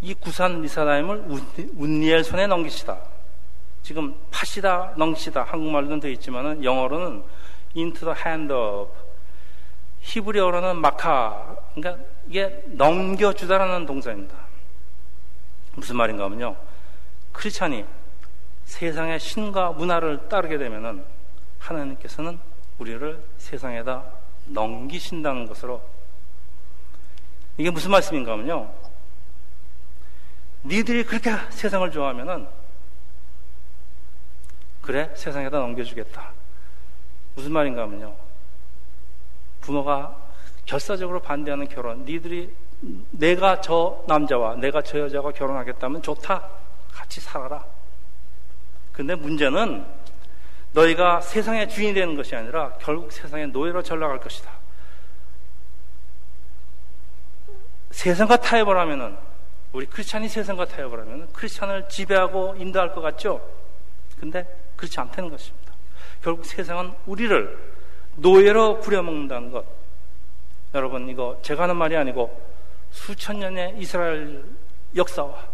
이 0.00 0.14
구산 0.14 0.60
미사다임을 0.60 1.24
운니엘 1.76 2.24
손에 2.24 2.46
넘기시다. 2.46 2.98
지금 3.84 4.18
파시다, 4.30 4.94
넘기시다 4.96 5.42
한국말로는 5.42 6.00
되어 6.00 6.10
있지만 6.12 6.64
영어로는 6.64 7.22
into 7.76 8.10
the 8.10 8.18
hand 8.18 8.50
of 8.50 8.90
히브리어로는 10.00 10.78
마카 10.80 11.54
그러니까 11.74 12.02
이게 12.26 12.64
넘겨주다라는 12.68 13.84
동사입니다. 13.84 14.34
무슨 15.74 15.96
말인가 15.96 16.24
하면요. 16.24 16.56
크리스찬이 17.32 17.84
세상의 18.64 19.20
신과 19.20 19.72
문화를 19.72 20.30
따르게 20.30 20.56
되면은 20.56 21.04
하나님께서는 21.58 22.38
우리를 22.78 23.22
세상에다 23.36 24.02
넘기신다는 24.46 25.46
것으로 25.46 25.82
이게 27.58 27.68
무슨 27.70 27.90
말씀인가 27.90 28.32
하면요. 28.32 28.72
니들이 30.64 31.04
그렇게 31.04 31.32
세상을 31.50 31.90
좋아하면은 31.90 32.63
그래 34.84 35.10
세상에다 35.14 35.58
넘겨주겠다. 35.60 36.32
무슨 37.34 37.52
말인가 37.52 37.82
하면요. 37.82 38.14
부모가 39.62 40.14
결사적으로 40.66 41.22
반대하는 41.22 41.66
결혼, 41.68 42.04
니들이 42.04 42.54
내가 43.10 43.62
저 43.62 44.04
남자와 44.06 44.56
내가 44.56 44.82
저 44.82 44.98
여자와 45.00 45.32
결혼하겠다면 45.32 46.02
좋다. 46.02 46.46
같이 46.92 47.22
살아라. 47.22 47.64
근데 48.92 49.14
문제는 49.14 49.86
너희가 50.72 51.22
세상의 51.22 51.70
주인이 51.70 51.94
되는 51.94 52.14
것이 52.14 52.36
아니라 52.36 52.74
결국 52.74 53.10
세상의 53.10 53.48
노예로 53.48 53.82
전락할 53.82 54.20
것이다. 54.20 54.52
세상과 57.90 58.36
타협을 58.36 58.76
하면은 58.80 59.16
우리 59.72 59.86
크리스찬이 59.86 60.28
세상과 60.28 60.66
타협을 60.66 61.00
하면은 61.00 61.32
크리스찬을 61.32 61.88
지배하고 61.88 62.56
인도할 62.58 62.92
것 62.92 63.00
같죠? 63.00 63.40
근데 64.20 64.46
그렇지 64.84 65.00
않다는 65.00 65.30
것입니다. 65.30 65.72
결국 66.22 66.44
세상은 66.44 66.92
우리를 67.06 67.74
노예로 68.16 68.80
부려먹는다는 68.80 69.50
것. 69.50 69.64
여러분, 70.74 71.08
이거 71.08 71.38
제가 71.42 71.64
하는 71.64 71.76
말이 71.76 71.96
아니고 71.96 72.54
수천 72.90 73.40
년의 73.40 73.76
이스라엘 73.78 74.44
역사와 74.94 75.48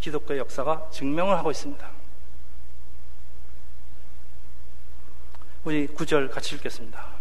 기독교 0.00 0.36
역사가 0.36 0.88
증명을 0.90 1.36
하고 1.36 1.50
있습니다. 1.50 1.90
우리 5.64 5.86
구절 5.86 6.28
같이 6.28 6.56
읽겠습니다. 6.56 7.12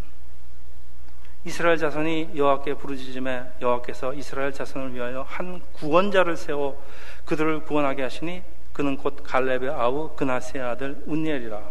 이스라엘 1.45 1.77
자손이 1.77 2.31
여호와께 2.35 2.75
부르짖음에 2.75 3.53
여호와께서 3.61 4.13
이스라엘 4.13 4.51
자손을 4.51 4.93
위하여 4.93 5.21
한 5.27 5.61
구원자를 5.73 6.37
세워 6.37 6.83
그들을 7.25 7.61
구원하게 7.61 8.03
하시니 8.03 8.41
그는 8.81 8.97
곧 8.97 9.21
갈렙의 9.23 9.69
아우 9.69 10.15
그나스의 10.15 10.63
아들 10.63 11.03
운니엘이라. 11.05 11.61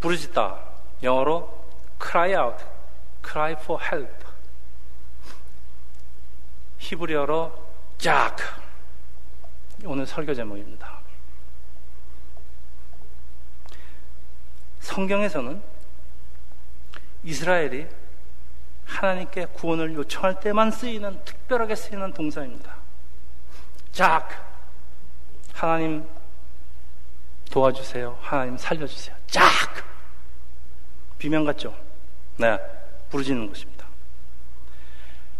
부르짖다. 0.00 0.60
영어로 1.04 1.68
cry 2.02 2.34
out, 2.34 2.64
cry 3.24 3.52
for 3.52 3.80
help. 3.80 4.26
히브리어로 6.78 7.52
작. 7.98 8.38
오늘 9.84 10.04
설교 10.04 10.34
제목입니다. 10.34 10.98
성경에서는 14.80 15.62
이스라엘이 17.22 17.86
하나님께 18.84 19.46
구원을 19.52 19.94
요청할 19.94 20.40
때만 20.40 20.72
쓰이는 20.72 21.24
특별하게 21.24 21.76
쓰이는 21.76 22.12
동사입니다. 22.12 22.75
작 23.96 24.28
하나님 25.54 26.06
도와주세요. 27.50 28.18
하나님 28.20 28.58
살려주세요. 28.58 29.16
작 29.26 29.42
비명 31.16 31.46
같죠? 31.46 31.74
네, 32.36 32.58
부르짖는 33.08 33.48
것입니다. 33.48 33.86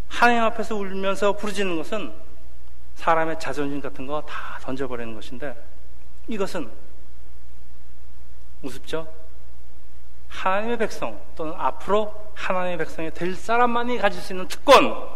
하나님 0.09 0.43
앞에서 0.45 0.75
울면서 0.75 1.33
부르짖는 1.37 1.77
것은 1.77 2.15
사람의 2.95 3.39
자존심 3.39 3.83
같은 3.83 4.07
거 4.07 4.23
다 4.23 4.59
던져버리는 4.63 5.15
것인데 5.15 5.55
이것은 6.27 6.71
우습죠? 8.63 9.07
하나님의 10.31 10.79
백성 10.79 11.21
또는 11.37 11.53
앞으로 11.59 12.33
하나님의 12.35 12.79
백성이 12.79 13.11
될 13.11 13.35
사람만이 13.35 13.99
가질 13.99 14.19
수 14.23 14.33
있는 14.33 14.49
특권. 14.49 15.16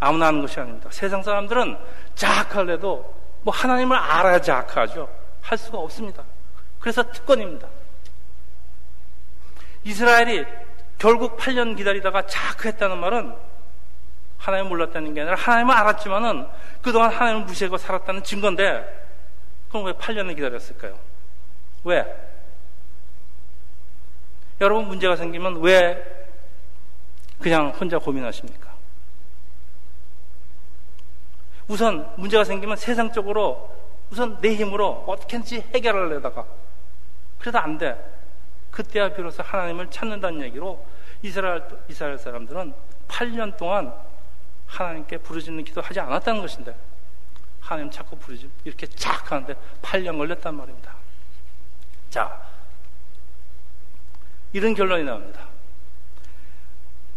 아무나 0.00 0.26
하는 0.26 0.40
것이 0.40 0.58
아닙니다. 0.60 0.88
세상 0.92 1.22
사람들은 1.22 1.76
자학할래도 2.14 3.14
뭐 3.42 3.54
하나님을 3.54 3.96
알아야 3.96 4.40
자학하죠. 4.40 5.08
할 5.40 5.58
수가 5.58 5.78
없습니다. 5.78 6.22
그래서 6.80 7.02
특권입니다. 7.10 7.68
이스라엘이 9.84 10.44
결국 10.98 11.36
8년 11.36 11.76
기다리다가 11.76 12.26
자학했다는 12.26 12.98
말은 12.98 13.34
하나님 14.38 14.68
몰랐다는 14.68 15.14
게 15.14 15.22
아니라 15.22 15.36
하나님을 15.36 15.74
알았지만은 15.74 16.46
그동안 16.82 17.12
하나님을 17.12 17.46
무시하고 17.46 17.76
살았다는 17.76 18.22
증거인데 18.22 19.06
그럼 19.68 19.86
왜 19.86 19.92
8년을 19.92 20.34
기다렸을까요? 20.36 20.98
왜? 21.84 22.04
여러분 24.60 24.86
문제가 24.86 25.16
생기면 25.16 25.60
왜 25.62 26.04
그냥 27.40 27.70
혼자 27.70 27.98
고민하십니까? 27.98 28.67
우선 31.68 32.10
문제가 32.16 32.44
생기면 32.44 32.76
세상적으로 32.76 33.70
우선 34.10 34.40
내 34.40 34.54
힘으로 34.54 35.04
어떻게든지 35.06 35.60
해결하려다가 35.74 36.44
그래도 37.38 37.58
안 37.58 37.78
돼. 37.78 37.96
그때야 38.70 39.12
비로소 39.12 39.42
하나님을 39.42 39.90
찾는다는 39.90 40.42
얘기로 40.42 40.84
이스라엘, 41.22 41.62
이스라엘 41.88 42.18
사람들은 42.18 42.72
8년 43.08 43.56
동안 43.56 43.92
하나님께 44.66 45.18
부르짖는 45.18 45.64
기도 45.64 45.80
하지 45.80 46.00
않았다는 46.00 46.40
것인데 46.40 46.74
하나님 47.60 47.90
자꾸 47.90 48.16
부르짖 48.16 48.50
이렇게 48.64 48.86
쫙 48.86 49.30
하는데 49.30 49.54
8년 49.82 50.16
걸렸단 50.16 50.54
말입니다. 50.54 50.94
자, 52.10 52.40
이런 54.52 54.74
결론이 54.74 55.04
나옵니다. 55.04 55.40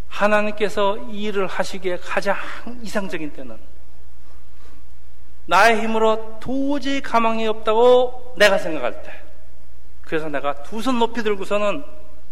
하나님께서 0.08 0.98
일을 1.10 1.46
하시기에 1.46 1.98
가장 1.98 2.36
이상적인 2.82 3.32
때는 3.32 3.58
나의 5.46 5.80
힘으로 5.80 6.38
도저히 6.40 7.00
가망이 7.00 7.46
없다고 7.46 8.34
내가 8.36 8.58
생각할 8.58 9.02
때 9.02 9.20
그래서 10.02 10.28
내가 10.28 10.62
두 10.62 10.80
손 10.80 10.98
높이 10.98 11.22
들고서는 11.22 11.84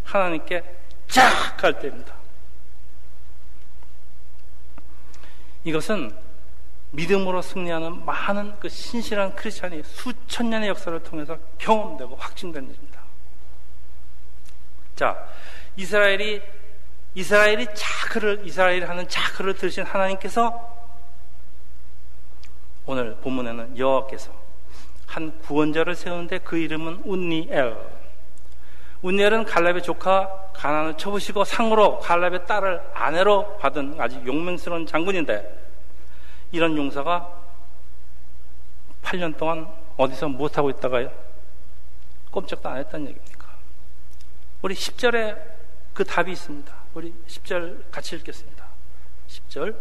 하나님께 0.05 0.63
쫙갈 1.09 1.79
때입니다. 1.81 2.15
이것은 5.65 6.11
믿음으로 6.93 7.43
승리하는 7.43 8.05
많은 8.05 8.59
그 8.59 8.69
신실한 8.69 9.37
크리스찬이 9.37 9.83
수천 9.85 10.51
년의 10.51 10.69
역사를 10.71 11.03
통해서 11.03 11.39
경험되고 11.59 12.17
확증된 12.17 12.65
일입니다. 12.65 13.01
자, 14.97 15.27
이스라엘이 15.77 16.43
이스라엘이 17.15 17.67
자크를 17.75 18.43
이스라엘이 18.45 18.85
하는 18.85 19.09
자크를 19.09 19.55
들으신 19.55 19.85
하나님께서 19.85 20.70
오늘 22.91 23.15
본문에는 23.21 23.79
여호와께서 23.79 24.33
한 25.07 25.39
구원자를 25.43 25.95
세우는데 25.95 26.39
그 26.39 26.59
이름은 26.59 27.03
운니엘. 27.05 27.77
운니엘은 29.03 29.45
갈렙의 29.45 29.85
조카 29.85 30.51
가난을 30.55 30.97
쳐부시고 30.97 31.45
상으로 31.45 32.01
갈렙의 32.01 32.47
딸을 32.47 32.83
아내로 32.93 33.59
받은 33.59 33.95
아주 34.01 34.21
용맹스러운 34.27 34.87
장군인데 34.87 35.69
이런 36.51 36.77
용사가 36.77 37.33
8년 39.05 39.37
동안 39.37 39.69
어디서 39.97 40.29
무엇하고 40.29 40.71
있다가 40.71 41.09
꼼짝도 42.33 42.69
안 42.69 42.79
했다는 42.79 43.07
얘기입니까? 43.07 43.47
우리 44.63 44.75
10절에 44.75 45.41
그 45.95 46.03
답이 46.03 46.33
있습니다. 46.33 46.75
우리 46.95 47.15
10절 47.29 47.89
같이 47.93 48.17
읽겠습니다. 48.17 48.65
10절 49.29 49.77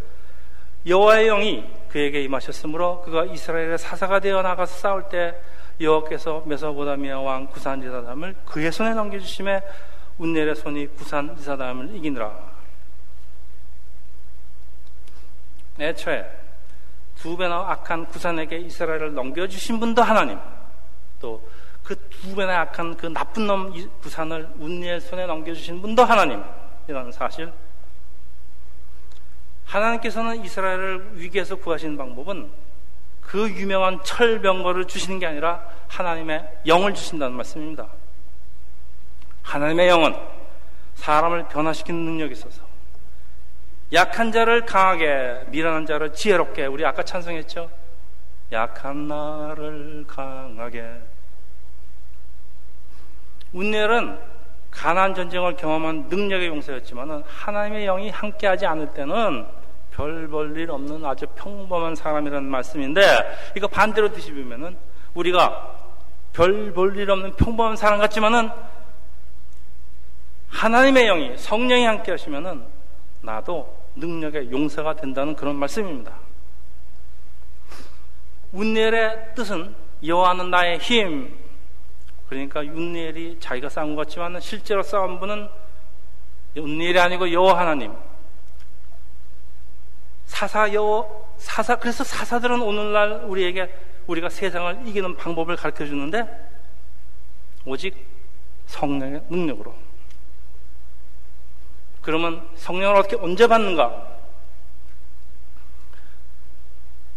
여호와의 0.86 1.26
영이 1.26 1.79
그에게 1.90 2.22
임하셨으므로 2.24 3.02
그가 3.02 3.26
이스라엘의 3.26 3.78
사사가 3.78 4.20
되어 4.20 4.42
나가서 4.42 4.78
싸울 4.78 5.10
때 5.10 5.36
여호와께서 5.82 6.44
메소보다미아 6.46 7.20
왕 7.20 7.48
구산 7.48 7.82
이사담을 7.82 8.36
그의 8.46 8.72
손에 8.72 8.94
넘겨주심에 8.94 9.62
운넬의 10.18 10.56
손이 10.56 10.88
구산 10.96 11.36
이사담을 11.38 11.96
이기느라. 11.96 12.38
애초에 15.80 16.30
두 17.16 17.38
배나 17.38 17.56
악한 17.70 18.08
구산에게 18.08 18.58
이스라엘을 18.58 19.14
넘겨주신 19.14 19.80
분도 19.80 20.02
하나님 20.02 20.40
또 21.20 21.42
그 21.84 21.96
두 22.10 22.36
배나 22.36 22.62
악한 22.62 22.98
그 22.98 23.08
나쁜 23.08 23.48
놈 23.48 23.74
구산을 24.02 24.48
운니의 24.60 25.02
손에 25.02 25.26
넘겨주신 25.26 25.82
분도 25.82 26.04
하나님이라는 26.04 27.12
사실 27.12 27.52
하나님께서는 29.70 30.44
이스라엘을 30.44 31.12
위기에서 31.14 31.56
구하시는 31.56 31.96
방법은 31.96 32.50
그 33.22 33.48
유명한 33.52 34.04
철병거를 34.04 34.86
주시는 34.86 35.20
게 35.20 35.28
아니라 35.28 35.64
하나님의 35.88 36.62
영을 36.66 36.96
주신다는 36.96 37.36
말씀입니다. 37.36 37.88
하나님의 39.44 39.88
영은 39.88 40.16
사람을 40.96 41.48
변화시키는 41.50 42.00
능력이 42.00 42.34
있어서 42.34 42.64
약한 43.94 44.32
자를 44.32 44.66
강하게, 44.66 45.46
미련한 45.48 45.86
자를 45.86 46.14
지혜롭게. 46.14 46.66
우리 46.66 46.86
아까 46.86 47.04
찬성했죠? 47.04 47.70
약한 48.52 49.08
나를 49.08 50.06
강하게. 50.08 50.86
운넬은 53.54 54.20
가난 54.70 55.16
전쟁을 55.16 55.56
경험한 55.56 56.08
능력의 56.10 56.48
용사였지만 56.48 57.24
하나님의 57.28 57.86
영이 57.86 58.10
함께하지 58.10 58.66
않을 58.68 58.92
때는 58.94 59.59
별 59.92 60.28
볼 60.30 60.56
일 60.58 60.72
없는 60.72 61.04
아주 61.06 61.26
평범한 61.36 61.96
사람이라는 61.96 62.50
말씀인데 62.50 63.02
이거 63.56 63.68
반대로 63.68 64.12
뒤집으면은 64.14 64.78
우리가 65.14 65.76
별 66.34 66.74
볼 66.74 66.96
일 66.98 67.10
없는 67.12 67.36
평범한 67.36 67.76
사람 67.76 68.00
같지만은 68.00 68.50
하나님의 70.50 71.06
영이 71.06 71.38
성령이 71.38 71.86
함께 71.86 72.12
하시면은 72.12 72.66
나도 73.22 73.78
능력의 73.96 74.52
용서가 74.52 74.96
된다는 74.96 75.36
그런 75.36 75.56
말씀입니다. 75.56 76.14
운넬의 78.52 79.36
뜻은 79.36 79.76
여호와는 80.04 80.50
나의 80.50 80.80
힘. 80.80 81.38
그러니까 82.30 82.62
운넬이 82.62 83.38
자기가 83.40 83.70
싸운 83.70 83.96
것 83.96 84.08
같지만 84.08 84.40
실제로 84.40 84.82
싸운 84.82 85.20
분은 85.20 85.50
운넬이 86.58 87.00
아니고 87.00 87.32
여호와 87.32 87.60
하나님. 87.60 87.94
사사 90.30 90.72
여호 90.74 91.28
사사 91.38 91.76
그래서 91.76 92.04
사사들은 92.04 92.62
오늘날 92.62 93.24
우리에게 93.26 93.76
우리가 94.06 94.30
세상을 94.30 94.88
이기는 94.88 95.18
방법을 95.18 95.56
가르쳐 95.56 95.86
주는데 95.86 96.24
오직 97.66 98.06
성령의 98.68 99.24
능력으로 99.30 99.76
그러면 102.02 102.48
성령을 102.56 102.96
어떻게 102.96 103.18
언제 103.18 103.48
받는가? 103.48 104.08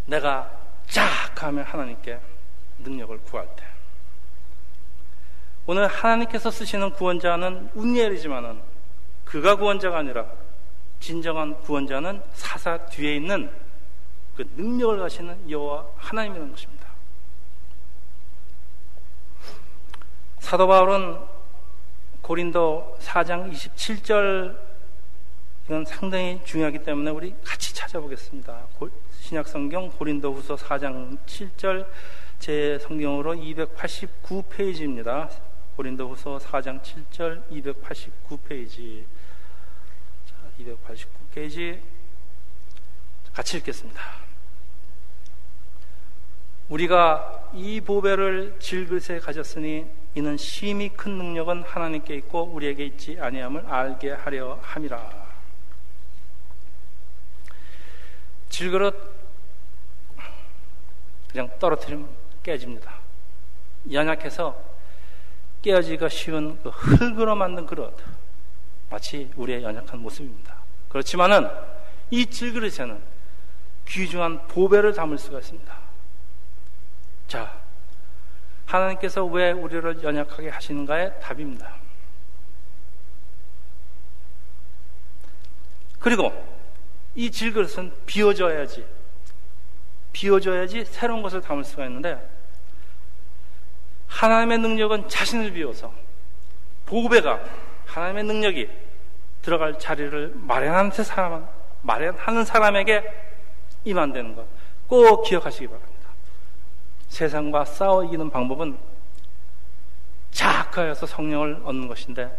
내가 0.06 0.50
쫙 0.88 1.42
하면 1.44 1.64
하나님께 1.64 2.18
능력을 2.78 3.18
구할 3.24 3.46
때. 3.56 3.62
오늘 5.66 5.86
하나님께서 5.86 6.50
쓰시는 6.50 6.92
구원자는 6.92 7.70
운니엘이지만은 7.74 8.60
그가 9.24 9.56
구원자가 9.56 9.98
아니라 9.98 10.26
진정한 11.02 11.60
구원자는 11.62 12.22
사사 12.32 12.86
뒤에 12.86 13.16
있는 13.16 13.50
그 14.36 14.48
능력을 14.56 14.98
가시는 15.00 15.50
여호와 15.50 15.84
하나님이라는 15.96 16.52
것입니다. 16.52 16.86
사도 20.38 20.68
바울은 20.68 21.18
고린도 22.20 22.98
4장 23.00 23.52
27절 23.52 24.56
이건 25.64 25.84
상당히 25.84 26.40
중요하기 26.44 26.84
때문에 26.84 27.10
우리 27.10 27.34
같이 27.44 27.74
찾아보겠습니다. 27.74 28.68
신약성경 29.22 29.90
고린도후서 29.90 30.54
4장 30.54 31.18
7절 31.26 31.84
제 32.38 32.78
성경으로 32.78 33.34
289페이지입니다. 33.34 35.28
고린도후서 35.76 36.38
4장 36.38 36.80
7절 36.80 37.42
289페이지. 37.50 39.04
자, 40.62 40.70
289페이지 41.34 41.80
같이 43.32 43.56
읽겠습니다. 43.58 44.00
우리가 46.68 47.50
이 47.54 47.80
보배를 47.80 48.56
질그릇에 48.60 49.18
가졌으니 49.18 49.86
이는 50.14 50.36
심히 50.36 50.88
큰 50.90 51.12
능력은 51.12 51.62
하나님께 51.62 52.14
있고 52.16 52.44
우리에게 52.44 52.86
있지 52.86 53.18
아니함을 53.20 53.66
알게 53.66 54.12
하려 54.12 54.58
함이라. 54.62 55.22
질그릇 58.48 59.12
그냥 61.30 61.50
떨어뜨리면 61.58 62.08
깨집니다. 62.42 62.98
연약해서 63.90 64.62
깨어지기가 65.62 66.08
쉬운 66.08 66.62
그 66.62 66.68
흙으로 66.68 67.34
만든 67.34 67.66
그릇. 67.66 67.96
마치 68.92 69.30
우리의 69.36 69.62
연약한 69.62 70.00
모습입니다. 70.00 70.51
그렇지만은 70.92 71.48
이 72.10 72.26
질그릇에는 72.26 73.02
귀중한 73.88 74.46
보배를 74.46 74.92
담을 74.92 75.16
수가 75.16 75.38
있습니다. 75.38 75.74
자, 77.28 77.58
하나님께서 78.66 79.24
왜 79.24 79.52
우리를 79.52 80.02
연약하게 80.02 80.50
하시는가의 80.50 81.18
답입니다. 81.18 81.76
그리고 85.98 86.30
이 87.14 87.30
질그릇은 87.30 87.94
비워져야지, 88.04 88.84
비워져야지 90.12 90.84
새로운 90.84 91.22
것을 91.22 91.40
담을 91.40 91.64
수가 91.64 91.86
있는데, 91.86 92.20
하나님의 94.08 94.58
능력은 94.58 95.08
자신을 95.08 95.52
비워서, 95.52 95.94
보배가 96.84 97.42
하나님의 97.86 98.24
능력이 98.24 98.81
들어갈 99.42 99.78
자리를 99.78 100.32
마련하는 100.36 100.90
사람, 100.90 101.46
마련하는 101.82 102.44
사람에게 102.44 103.02
임한되는 103.84 104.36
것 104.36 104.62
꼭 104.92 105.22
기억하시기 105.22 105.68
바랍니다. 105.68 106.10
세상과 107.08 107.64
싸워 107.64 108.04
이기는 108.04 108.28
방법은 108.28 108.76
자학하여서 110.32 111.06
성령을 111.06 111.62
얻는 111.64 111.88
것인데 111.88 112.38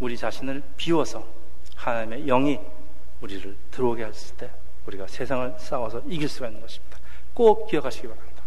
우리 0.00 0.16
자신을 0.16 0.62
비워서 0.78 1.26
하나님의 1.76 2.24
영이 2.24 2.58
우리를 3.20 3.54
들어오게 3.70 4.06
했을 4.06 4.34
때 4.38 4.50
우리가 4.86 5.06
세상을 5.06 5.56
싸워서 5.58 6.00
이길 6.06 6.30
수가 6.30 6.46
있는 6.46 6.62
것입니다. 6.62 6.96
꼭 7.34 7.66
기억하시기 7.68 8.08
바랍니다. 8.08 8.42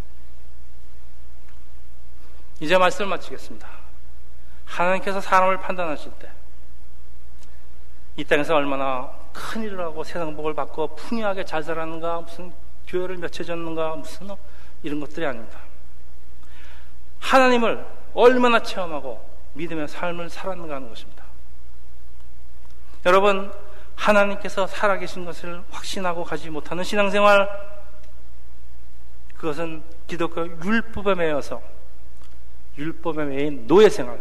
이제 2.58 2.76
말씀을 2.76 3.10
마치겠습니다. 3.10 3.68
하나님께서 4.64 5.20
사람을 5.20 5.60
판단하실 5.60 6.10
때 6.18 6.32
이 8.18 8.24
땅에서 8.24 8.56
얼마나 8.56 9.08
큰 9.32 9.62
일을 9.62 9.80
하고 9.80 10.02
세상 10.02 10.34
복을 10.34 10.52
받고 10.52 10.96
풍요하게 10.96 11.44
잘 11.44 11.62
살았는가 11.62 12.22
무슨 12.22 12.52
교회를 12.88 13.16
몇해 13.16 13.44
졌는가 13.44 13.94
무슨 13.94 14.28
이런 14.82 14.98
것들이 14.98 15.24
아닙니다. 15.24 15.60
하나님을 17.20 17.86
얼마나 18.14 18.60
체험하고 18.60 19.24
믿음의 19.54 19.86
삶을 19.86 20.30
살았는가 20.30 20.74
하는 20.74 20.88
것입니다. 20.88 21.22
여러분 23.06 23.52
하나님께서 23.94 24.66
살아계신 24.66 25.24
것을 25.24 25.62
확신하고 25.70 26.24
가지 26.24 26.50
못하는 26.50 26.82
신앙생활 26.82 27.48
그것은 29.36 29.84
기독교 30.08 30.44
율법에 30.44 31.14
매여서 31.14 31.62
율법에 32.78 33.26
매인 33.26 33.68
노예생활 33.68 34.20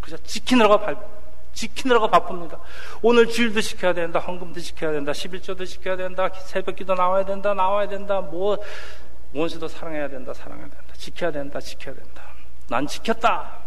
그저 0.00 0.16
지키느라고 0.18 0.78
발, 0.78 0.96
지키느라고 1.54 2.08
바쁩니다. 2.08 2.58
오늘 3.00 3.28
주일도 3.28 3.60
지켜야 3.60 3.94
된다, 3.94 4.18
헌금도 4.18 4.60
지켜야 4.60 4.92
된다, 4.92 5.12
11조도 5.12 5.66
지켜야 5.66 5.96
된다, 5.96 6.28
새벽기도 6.28 6.94
나와야 6.94 7.24
된다, 7.24 7.54
나와야 7.54 7.88
된다, 7.88 8.20
뭐 8.20 8.58
원수도 9.32 9.68
사랑해야 9.68 10.08
된다, 10.08 10.34
사랑해야 10.34 10.68
된다, 10.68 10.94
지켜야 10.96 11.30
된다, 11.30 11.60
지켜야 11.60 11.94
된다. 11.94 12.22
난 12.68 12.86
지켰다. 12.86 13.58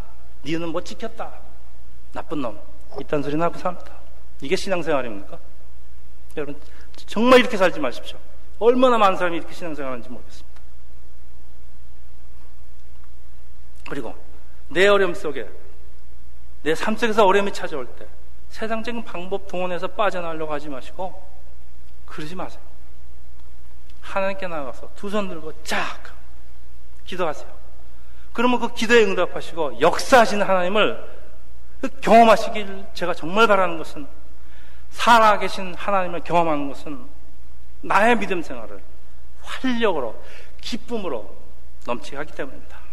니는 0.45 0.69
못 0.69 0.85
지켰다. 0.85 1.31
나쁜 2.13 2.41
놈. 2.41 2.59
이딴 2.99 3.21
소리 3.21 3.35
나고 3.35 3.57
삽니다. 3.57 3.91
이게 4.41 4.55
신앙생활입니까? 4.55 5.37
여러분 6.37 6.59
정말 7.05 7.39
이렇게 7.39 7.57
살지 7.57 7.79
마십시오. 7.79 8.17
얼마나 8.59 8.97
많은 8.97 9.17
사람이 9.17 9.37
이렇게 9.37 9.53
신앙생활하는지 9.53 10.09
모르겠습니다. 10.09 10.61
그리고 13.89 14.15
내 14.69 14.87
어려움 14.87 15.13
속에 15.13 15.47
내 16.67 16.75
삶 16.75 16.97
속에서 16.97 17.25
어려움이 17.25 17.53
찾아올 17.53 17.85
때 17.95 18.05
세상적인 18.49 19.05
방법 19.05 19.47
동원해서 19.47 19.87
빠져나가려고 19.87 20.51
하지 20.51 20.67
마시고 20.67 21.23
그러지 22.05 22.35
마세요. 22.35 22.61
하나님께 24.01 24.47
나가서 24.47 24.89
두 24.95 25.09
손 25.09 25.29
들고 25.29 25.63
쫙 25.63 25.97
기도하세요. 27.05 27.47
그러면 28.33 28.59
그 28.59 28.73
기도에 28.73 29.01
응답하시고 29.05 29.79
역사하시는 29.79 30.45
하나님을 30.45 31.17
경험하시길 32.01 32.87
제가 32.93 33.13
정말 33.13 33.47
바라는 33.47 33.77
것은 33.77 34.05
살아계신 34.89 35.73
하나님을 35.73 36.21
경험하는 36.25 36.67
것은 36.67 37.05
나의 37.81 38.17
믿음 38.17 38.41
생활을 38.41 38.81
활력으로 39.41 40.21
기쁨으로 40.59 41.33
넘치게 41.85 42.17
하기 42.17 42.33
때문입니다. 42.33 42.86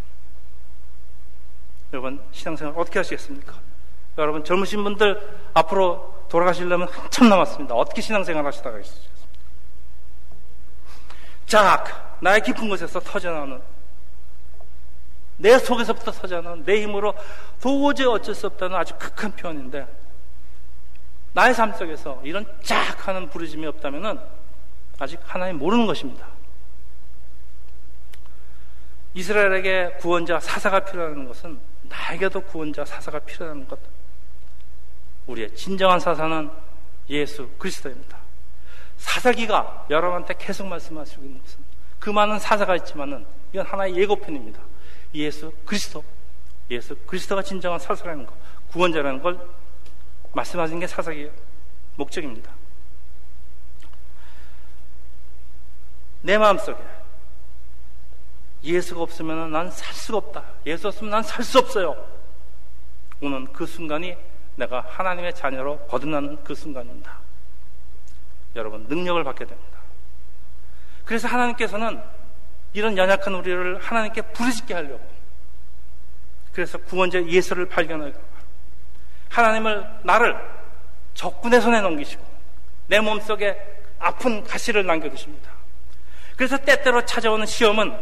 여러분 1.93 2.21
신앙생활 2.31 2.73
어떻게 2.77 2.99
하시겠습니까? 2.99 3.53
여러분 4.17 4.43
젊으신 4.43 4.83
분들 4.83 5.19
앞으로 5.53 6.25
돌아가시려면 6.29 6.87
한참 6.89 7.29
남았습니다. 7.29 7.75
어떻게 7.75 8.01
신앙생활 8.01 8.45
하시다가 8.45 8.79
있으시겠습니까? 8.79 9.15
작 11.45 12.17
나의 12.21 12.41
깊은 12.41 12.67
곳에서 12.69 12.99
터져나오는 12.99 13.61
내 15.37 15.57
속에서부터 15.59 16.11
터져나오는 16.11 16.63
내 16.63 16.81
힘으로 16.81 17.13
도저히 17.61 18.07
어쩔 18.07 18.33
수 18.33 18.47
없다는 18.47 18.75
아주 18.75 18.95
극한 18.97 19.31
표현인데 19.35 19.85
나의 21.33 21.53
삶 21.53 21.73
속에서 21.73 22.21
이런 22.23 22.45
쫙 22.63 23.07
하는 23.07 23.29
부르짐이 23.29 23.67
없다면 23.67 24.21
아직 24.97 25.19
하나님 25.25 25.57
모르는 25.57 25.85
것입니다. 25.85 26.25
이스라엘에게 29.13 29.97
구원자 29.99 30.39
사사가 30.39 30.85
필요하는 30.85 31.27
것은 31.27 31.59
나에게도 31.89 32.41
구원자 32.41 32.85
사사가 32.85 33.19
필요하는 33.19 33.67
것. 33.67 33.79
우리의 35.27 35.55
진정한 35.55 35.99
사사는 35.99 36.49
예수 37.09 37.49
그리스도입니다. 37.57 38.17
사사기가 38.97 39.87
여러분한테 39.89 40.35
계속 40.37 40.67
말씀하시고 40.67 41.23
있는 41.23 41.41
것은 41.41 41.59
그 41.99 42.09
많은 42.09 42.39
사사가 42.39 42.75
있지만은 42.77 43.25
이건 43.51 43.65
하나의 43.65 43.95
예고편입니다. 43.97 44.61
예수 45.15 45.51
그리스도, 45.65 46.03
예수 46.69 46.95
그리스도가 46.95 47.41
진정한 47.41 47.79
사사라는 47.79 48.25
것, 48.25 48.33
구원자라는 48.71 49.21
걸 49.21 49.39
말씀하신 50.33 50.79
게 50.79 50.87
사사기의 50.87 51.31
목적입니다. 51.95 52.51
내 56.21 56.37
마음속에 56.37 56.77
예수가 58.65 59.01
없으면 59.01 59.51
난 59.51 59.69
살 59.71 59.93
수가 59.93 60.17
없다. 60.17 60.43
예수 60.65 60.87
없으면 60.87 61.11
난 61.11 61.23
살 61.23 61.43
수 61.43 61.59
없어요. 61.59 61.95
오는 63.21 63.51
그 63.53 63.65
순간이 63.65 64.15
내가 64.55 64.81
하나님의 64.89 65.35
자녀로 65.35 65.77
거듭나는 65.87 66.43
그 66.43 66.55
순간입니다. 66.55 67.19
여러분, 68.55 68.85
능력을 68.87 69.23
받게 69.23 69.45
됩니다. 69.45 69.79
그래서 71.03 71.27
하나님께서는 71.27 72.01
이런 72.73 72.97
연약한 72.97 73.33
우리를 73.35 73.79
하나님께 73.79 74.21
부르짖게 74.21 74.73
하려고 74.73 75.07
그래서 76.51 76.77
구원자 76.79 77.23
예수를 77.23 77.67
발견하고 77.67 78.19
하나님을 79.29 79.99
나를 80.03 80.35
적군의 81.13 81.61
손에 81.61 81.81
넘기시고 81.81 82.25
내 82.87 82.99
몸속에 82.99 83.57
아픈 83.99 84.43
가시를 84.43 84.85
남겨두십니다. 84.85 85.51
그래서 86.35 86.57
때때로 86.57 87.05
찾아오는 87.05 87.45
시험은 87.45 87.97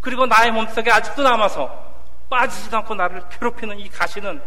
그리고 0.00 0.26
나의 0.26 0.50
몸속에 0.52 0.90
아직도 0.90 1.22
남아서 1.22 1.90
빠지지도 2.28 2.78
않고 2.78 2.94
나를 2.94 3.28
괴롭히는 3.28 3.78
이 3.78 3.88
가시는 3.88 4.40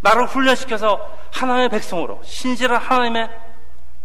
나를 0.00 0.26
훈련시켜서 0.26 1.18
하나님의 1.32 1.68
백성으로 1.70 2.22
신실한 2.22 2.80
하나님의 2.80 3.30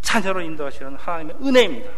자녀로 0.00 0.40
인도하시는 0.40 0.96
하나님의 0.96 1.36
은혜입니다. 1.42 1.90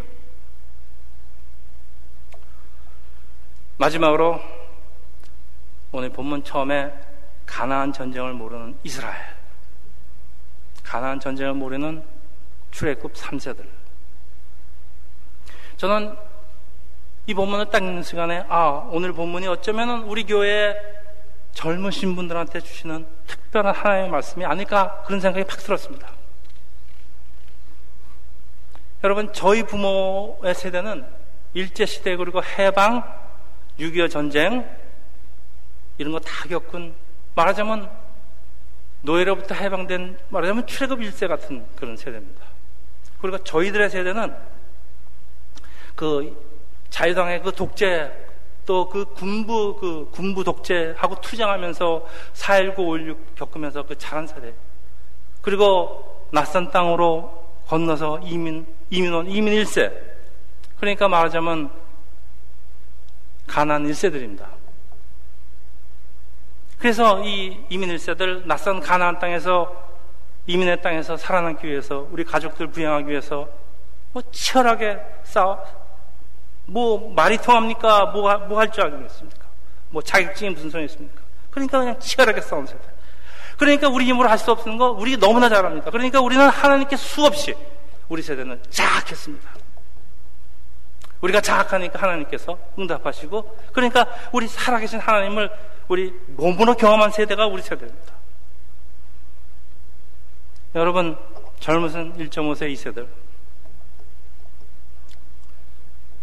마지막으로 3.78 4.40
오늘 5.92 6.10
본문 6.10 6.44
처음에 6.44 6.92
가나안 7.46 7.92
전쟁을 7.92 8.32
모르는 8.32 8.78
이스라엘, 8.82 9.20
가나안 10.82 11.20
전쟁을 11.20 11.54
모르는 11.54 12.04
출애굽 12.70 13.14
3세들. 13.14 13.66
저는 15.76 16.16
이 17.26 17.34
본문을 17.34 17.66
딱 17.70 17.82
읽는 17.82 18.02
시간에 18.02 18.44
아 18.48 18.88
오늘 18.90 19.12
본문이 19.12 19.46
어쩌면 19.46 20.02
우리 20.02 20.24
교회 20.24 20.76
젊으신 21.52 22.16
분들한테 22.16 22.60
주시는 22.60 23.06
특별한 23.26 23.74
하나님의 23.74 24.10
말씀이 24.10 24.44
아닐까 24.44 25.02
그런 25.06 25.20
생각이 25.20 25.46
팍 25.46 25.58
들었습니다. 25.58 26.08
여러분 29.04 29.32
저희 29.32 29.62
부모의 29.62 30.54
세대는 30.54 31.06
일제 31.54 31.86
시대 31.86 32.16
그리고 32.16 32.42
해방, 32.42 33.02
6.25 33.78 34.10
전쟁 34.10 34.68
이런 35.98 36.12
거 36.12 36.18
다 36.20 36.48
겪은 36.48 36.94
말하자면 37.34 37.90
노예로부터 39.02 39.54
해방된 39.54 40.18
말하자면 40.28 40.66
출애굽 40.66 41.00
1세 41.00 41.28
같은 41.28 41.66
그런 41.76 41.96
세대입니다. 41.96 42.44
그리고 43.20 43.38
저희들의 43.38 43.90
세대는 43.90 44.34
그 45.94 46.51
자유당의 46.92 47.42
그 47.42 47.52
독재 47.52 48.12
또 48.66 48.88
그 48.88 49.06
군부, 49.14 49.76
그 49.80 50.08
군부 50.12 50.44
독재하고 50.44 51.20
투쟁하면서 51.20 52.06
4.19, 52.34 52.76
5.16 52.76 53.16
겪으면서 53.34 53.82
그 53.84 53.96
자란 53.98 54.26
세대. 54.26 54.52
그리고 55.40 56.28
낯선 56.30 56.70
땅으로 56.70 57.48
건너서 57.66 58.20
이민, 58.22 58.66
이민원, 58.90 59.28
이민 59.28 59.54
1세. 59.54 59.92
그러니까 60.78 61.08
말하자면 61.08 61.70
가난 63.46 63.84
1세들입니다. 63.84 64.46
그래서 66.78 67.24
이 67.24 67.64
이민 67.70 67.88
1세들 67.94 68.46
낯선 68.46 68.80
가나안 68.80 69.18
땅에서 69.18 69.90
이민의 70.46 70.82
땅에서 70.82 71.16
살아남기 71.16 71.66
위해서 71.66 72.06
우리 72.10 72.24
가족들 72.24 72.66
부양하기 72.68 73.08
위해서 73.08 73.48
뭐 74.12 74.22
치열하게 74.30 74.98
싸워 75.22 75.81
뭐 76.72 77.12
말이 77.14 77.36
통합니까? 77.38 78.06
뭐 78.06 78.22
뭐 78.48 78.58
할 78.58 78.70
줄 78.72 78.84
알겠습니까? 78.84 79.46
뭐 79.90 80.00
자격증이 80.02 80.50
무슨 80.50 80.70
소용이 80.70 80.86
있습니까? 80.86 81.20
그러니까 81.50 81.78
그냥 81.78 82.00
치열하게 82.00 82.40
싸운 82.40 82.66
세대. 82.66 82.80
그러니까 83.58 83.88
우리 83.88 84.06
힘으로 84.06 84.28
할 84.28 84.38
수 84.38 84.50
없는 84.50 84.78
거 84.78 84.90
우리 84.90 85.16
너무나 85.18 85.48
잘합니다. 85.48 85.90
그러니까 85.90 86.20
우리는 86.20 86.48
하나님께 86.48 86.96
수없이 86.96 87.54
우리 88.08 88.22
세대는 88.22 88.60
자악했습니다. 88.70 89.50
우리가 91.20 91.40
자악하니까 91.40 92.00
하나님께서 92.02 92.58
응답하시고 92.78 93.58
그러니까 93.72 94.06
우리 94.32 94.48
살아계신 94.48 94.98
하나님을 94.98 95.50
우리 95.88 96.12
몸으로 96.28 96.74
경험한 96.74 97.10
세대가 97.12 97.46
우리 97.46 97.62
세대입니다. 97.62 98.12
여러분 100.74 101.16
젊은 101.60 101.88
1.5세 102.16 102.72
2세들 102.72 103.06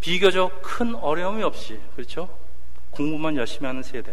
비교적 0.10 0.64
큰 0.64 0.96
어려움이 0.96 1.44
없이 1.44 1.80
그렇죠? 1.96 2.28
공부만 2.90 3.36
열심히 3.36 3.68
하는 3.68 3.84
세대 3.84 4.12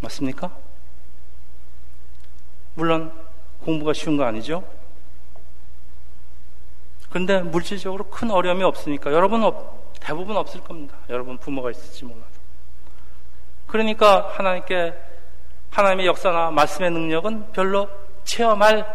맞습니까? 0.00 0.50
물론 2.72 3.12
공부가 3.60 3.92
쉬운 3.92 4.16
거 4.16 4.24
아니죠? 4.24 4.66
그런데 7.10 7.42
물질적으로 7.42 8.08
큰 8.08 8.30
어려움이 8.30 8.64
없으니까 8.64 9.12
여러분 9.12 9.42
대부분 10.00 10.38
없을 10.38 10.62
겁니다. 10.62 10.96
여러분 11.10 11.36
부모가 11.36 11.70
있을지 11.70 12.06
몰라도. 12.06 12.32
그러니까 13.66 14.30
하나님께 14.30 14.94
하나님의 15.68 16.06
역사나 16.06 16.50
말씀의 16.50 16.92
능력은 16.92 17.52
별로 17.52 17.90
체험할 18.24 18.86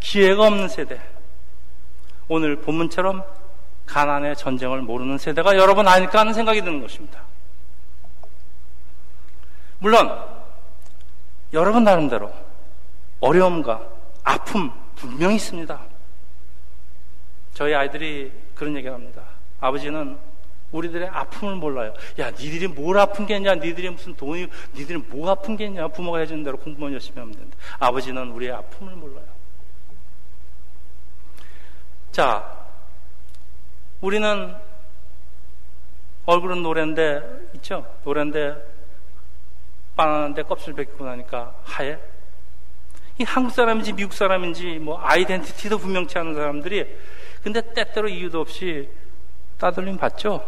기회가 0.00 0.46
없는 0.46 0.70
세대. 0.70 0.98
오늘 2.26 2.56
본문처럼 2.56 3.35
가난의 3.86 4.36
전쟁을 4.36 4.82
모르는 4.82 5.18
세대가 5.18 5.56
여러분 5.56 5.88
아닐까 5.88 6.20
하는 6.20 6.34
생각이 6.34 6.60
드는 6.62 6.80
것입니다. 6.80 7.20
물론 9.78 10.10
여러분 11.52 11.84
나름대로 11.84 12.32
어려움과 13.20 13.86
아픔 14.24 14.70
분명히 14.96 15.36
있습니다. 15.36 15.80
저희 17.54 17.74
아이들이 17.74 18.32
그런 18.54 18.76
얘기를 18.76 18.92
합니다. 18.92 19.22
아버지는 19.60 20.18
우리들의 20.72 21.08
아픔을 21.08 21.54
몰라요. 21.56 21.94
야, 22.18 22.30
니들이 22.30 22.66
뭘 22.66 22.98
아픈 22.98 23.24
게 23.26 23.36
있냐? 23.36 23.54
니들이 23.54 23.88
무슨 23.88 24.14
돈이, 24.14 24.48
니들이 24.74 24.98
뭐 24.98 25.30
아픈 25.30 25.56
게 25.56 25.66
있냐? 25.66 25.88
부모가 25.88 26.18
해주는 26.18 26.42
대로 26.42 26.56
공부만 26.58 26.92
열심히 26.92 27.20
하면 27.20 27.32
되는데. 27.32 27.56
아버지는 27.78 28.30
우리의 28.32 28.52
아픔을 28.52 28.94
몰라요. 28.94 29.24
자, 32.12 32.65
우리는 34.00 34.54
얼굴은 36.26 36.62
노랜데, 36.62 37.50
있죠? 37.54 37.86
노랜데, 38.04 38.54
바나나인데 39.96 40.42
껍질 40.42 40.74
벗기고 40.74 41.04
나니까 41.04 41.54
하얘? 41.64 41.98
이 43.18 43.24
한국 43.24 43.50
사람인지 43.50 43.94
미국 43.94 44.12
사람인지 44.12 44.78
뭐 44.78 45.00
아이덴티티도 45.00 45.78
분명치 45.78 46.18
않은 46.18 46.34
사람들이 46.34 46.98
근데 47.42 47.62
때때로 47.72 48.08
이유도 48.08 48.40
없이 48.40 48.90
따돌림 49.56 49.96
받죠? 49.96 50.46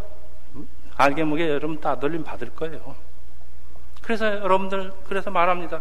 알게 0.97 1.25
모게 1.25 1.49
여러분 1.49 1.81
따돌림 1.81 2.25
받을 2.25 2.51
거예요. 2.55 2.95
그래서 4.03 4.27
여러분들, 4.27 4.93
그래서 5.07 5.31
말합니다. 5.31 5.81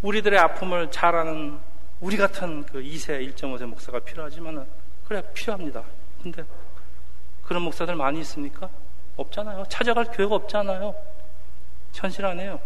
우리들의 0.00 0.38
아픔을 0.38 0.90
잘 0.90 1.14
아는 1.14 1.58
우리 2.00 2.16
같은 2.16 2.64
그 2.64 2.80
2세, 2.80 3.34
1.5세 3.34 3.66
목사가 3.66 3.98
필요하지만은, 3.98 4.64
그래, 5.06 5.22
필요합니다. 5.34 5.82
근데 6.22 6.44
그런 7.48 7.62
목사들 7.62 7.96
많이 7.96 8.20
있습니까? 8.20 8.68
없잖아요. 9.16 9.64
찾아갈 9.70 10.04
교회가 10.12 10.34
없잖아요. 10.34 10.94
현실 11.94 12.26
아니에요. 12.26 12.60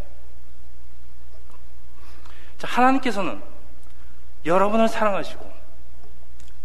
자, 2.59 2.67
하나님께서는 2.67 3.41
여러분을 4.45 4.89
사랑하시고 4.89 5.53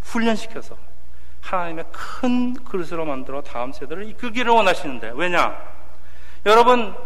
훈련시켜서 0.02 0.76
하나님의 1.42 1.84
큰 1.92 2.54
그릇으로 2.64 3.04
만들어 3.04 3.40
다음 3.40 3.72
세대를 3.72 4.08
이끌기를 4.08 4.50
원하시는데 4.50 5.12
왜냐? 5.14 5.56
여러분 6.44 6.96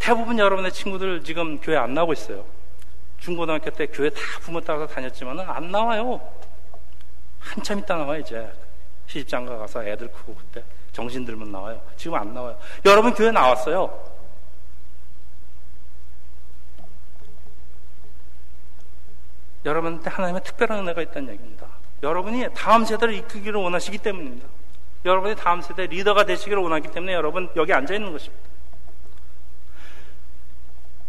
대부분 0.00 0.40
여러분의 0.40 0.72
친구들 0.72 1.22
지금 1.22 1.60
교회 1.60 1.76
안 1.76 1.94
나오고 1.94 2.14
있어요. 2.14 2.44
중고등학교 3.18 3.70
때 3.70 3.86
교회 3.86 4.10
다 4.10 4.20
부모 4.40 4.60
따라서 4.60 4.88
다녔지만 4.88 5.38
안 5.38 5.70
나와요. 5.70 6.20
한참 7.38 7.78
있다 7.78 7.96
나와 7.96 8.16
이제 8.16 8.52
시집장가 9.08 9.56
가서 9.56 9.84
애들 9.84 10.12
크고 10.12 10.34
그때 10.34 10.62
정신 10.92 11.24
들면 11.24 11.50
나와요. 11.50 11.80
지금 11.96 12.16
안 12.16 12.32
나와요. 12.32 12.58
여러분 12.84 13.12
교회 13.12 13.30
나왔어요. 13.30 14.18
여러분한테 19.64 20.08
하나님의 20.08 20.42
특별한 20.44 20.78
은혜가 20.80 21.02
있다는 21.02 21.32
얘기입니다. 21.34 21.66
여러분이 22.02 22.46
다음 22.54 22.84
세대를 22.84 23.14
이끌기를 23.14 23.60
원하시기 23.60 23.98
때문입니다. 23.98 24.46
여러분이 25.04 25.36
다음 25.36 25.60
세대 25.60 25.86
리더가 25.86 26.24
되시기를 26.24 26.62
원하기 26.62 26.90
때문에 26.90 27.12
여러분 27.12 27.50
여기 27.56 27.72
앉아 27.72 27.94
있는 27.94 28.12
것입니다. 28.12 28.48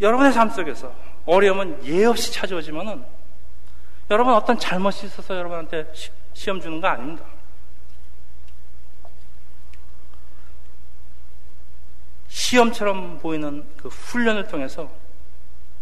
여러분의 0.02 0.32
삶 0.32 0.50
속에서 0.50 0.94
어려움은 1.26 1.86
예 1.86 2.06
없이 2.06 2.32
찾아오지만은 2.32 3.04
여러분 4.10 4.34
어떤 4.34 4.58
잘못이 4.58 5.06
있어서 5.06 5.36
여러분한테 5.36 5.92
시, 6.34 6.50
험 6.50 6.60
주는 6.60 6.80
거 6.80 6.88
아닙니다. 6.88 7.24
시험처럼 12.50 13.20
보이는 13.20 13.64
그 13.78 13.90
훈련을 13.90 14.48
통해서 14.48 14.90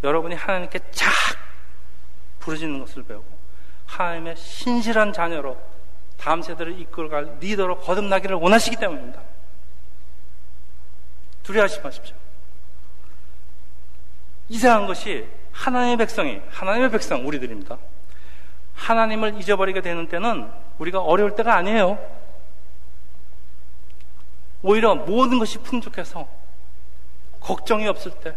여러분이 0.03 0.35
하나님께 0.35 0.79
쫙 0.91 1.09
부르짖는 2.39 2.81
것을 2.81 3.03
배우고 3.03 3.25
하나님의 3.85 4.35
신실한 4.35 5.13
자녀로 5.13 5.57
다음 6.17 6.41
세대를 6.41 6.77
이끌어갈 6.81 7.37
리더로 7.39 7.79
거듭나기를 7.79 8.35
원하시기 8.35 8.75
때문입니다. 8.75 9.21
두려워하지 11.43 11.79
마십시오. 11.79 12.15
이상한 14.49 14.87
것이 14.87 15.25
하나님의 15.53 15.95
백성이, 15.95 16.41
하나님의 16.49 16.91
백성, 16.91 17.25
우리들입니다. 17.25 17.77
하나님을 18.75 19.39
잊어버리게 19.39 19.79
되는 19.79 20.07
때는 20.09 20.51
우리가 20.79 20.99
어려울 20.99 21.33
때가 21.33 21.55
아니에요. 21.55 21.97
오히려 24.63 24.95
모든 24.95 25.39
것이 25.39 25.59
풍족해서 25.59 26.36
걱정이 27.47 27.87
없을 27.87 28.11
때 28.23 28.35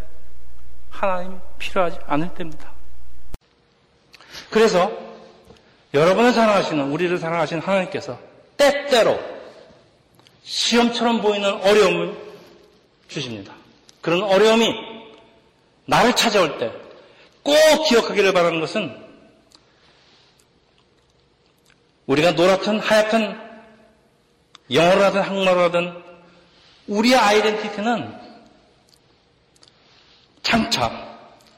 하나님이 0.91 1.37
필요하지 1.59 1.99
않을 2.07 2.33
때입니다. 2.35 2.71
그래서 4.51 4.91
여러분을 5.93 6.33
사랑하시는 6.33 6.93
우리를 6.93 7.19
사랑하시는 7.19 7.63
하나님께서 7.63 8.19
때때로 8.57 9.19
시험처럼 10.45 11.21
보이는 11.23 11.53
어려움을 11.53 12.17
주십니다. 13.09 13.53
그런 14.01 14.23
어려움이 14.23 14.73
나를 15.87 16.15
찾아올 16.15 16.59
때 16.59 16.91
꼭 17.43 17.55
기억하기를 17.89 18.33
바라는 18.33 18.61
것은 18.61 18.97
우리가 22.07 22.33
노랗든 22.33 22.81
하얗든 22.81 23.51
영어로 24.71 25.05
하든 25.05 25.23
한국말로 25.23 25.61
하든 25.63 26.03
우리의 26.89 27.17
아이덴티티는 27.17 28.20
장차 30.51 30.91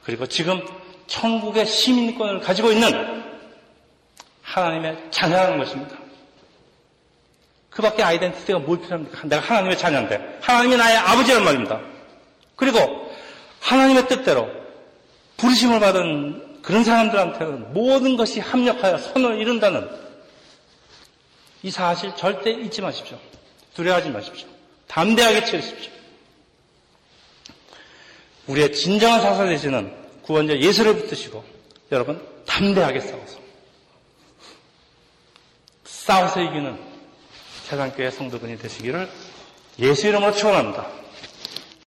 그리고 0.05 0.26
지금 0.26 0.61
천국의 1.07 1.66
시민권을 1.66 2.40
가지고 2.40 2.70
있는 2.72 3.22
하나님의 4.43 4.99
자녀라는 5.11 5.59
것입니다. 5.59 5.97
그 7.70 7.80
밖에 7.80 8.03
아이덴티티가 8.03 8.59
뭘 8.59 8.80
필요합니까? 8.80 9.22
내가 9.24 9.40
하나님의 9.40 9.78
자녀인데. 9.78 10.40
하나님이 10.43 10.76
나의 10.76 10.97
아버지란 10.99 11.43
말입니다. 11.43 11.80
그리고 12.55 13.11
하나님의 13.61 14.09
뜻대로 14.09 14.51
부르심을 15.38 15.80
받은 15.80 16.61
그런 16.61 16.84
사람들한테는 16.84 17.72
모든 17.72 18.16
것이 18.16 18.40
합력하여 18.40 18.99
선을 18.99 19.40
이룬다는 19.40 19.88
이 21.62 21.70
사실 21.70 22.14
절대 22.14 22.51
잊지 22.51 22.82
마십시오. 22.82 23.18
두려워하지 23.74 24.11
마십시오. 24.11 24.49
담대하게 24.88 25.47
채우십시오. 25.47 26.02
우리의 28.53 28.73
진정한 28.73 29.21
사사 29.21 29.45
되시는 29.47 29.93
구원자 30.23 30.57
예수를 30.59 30.95
붙드시고 30.97 31.43
여러분 31.91 32.21
담대하게 32.47 33.01
싸워서 33.01 33.39
싸워서 35.85 36.41
이기는 36.43 36.79
세상교회 37.65 38.11
성도분이 38.11 38.59
되시기를 38.59 39.09
예수 39.79 40.07
이름으로 40.09 40.33
축원합니다. 40.33 40.87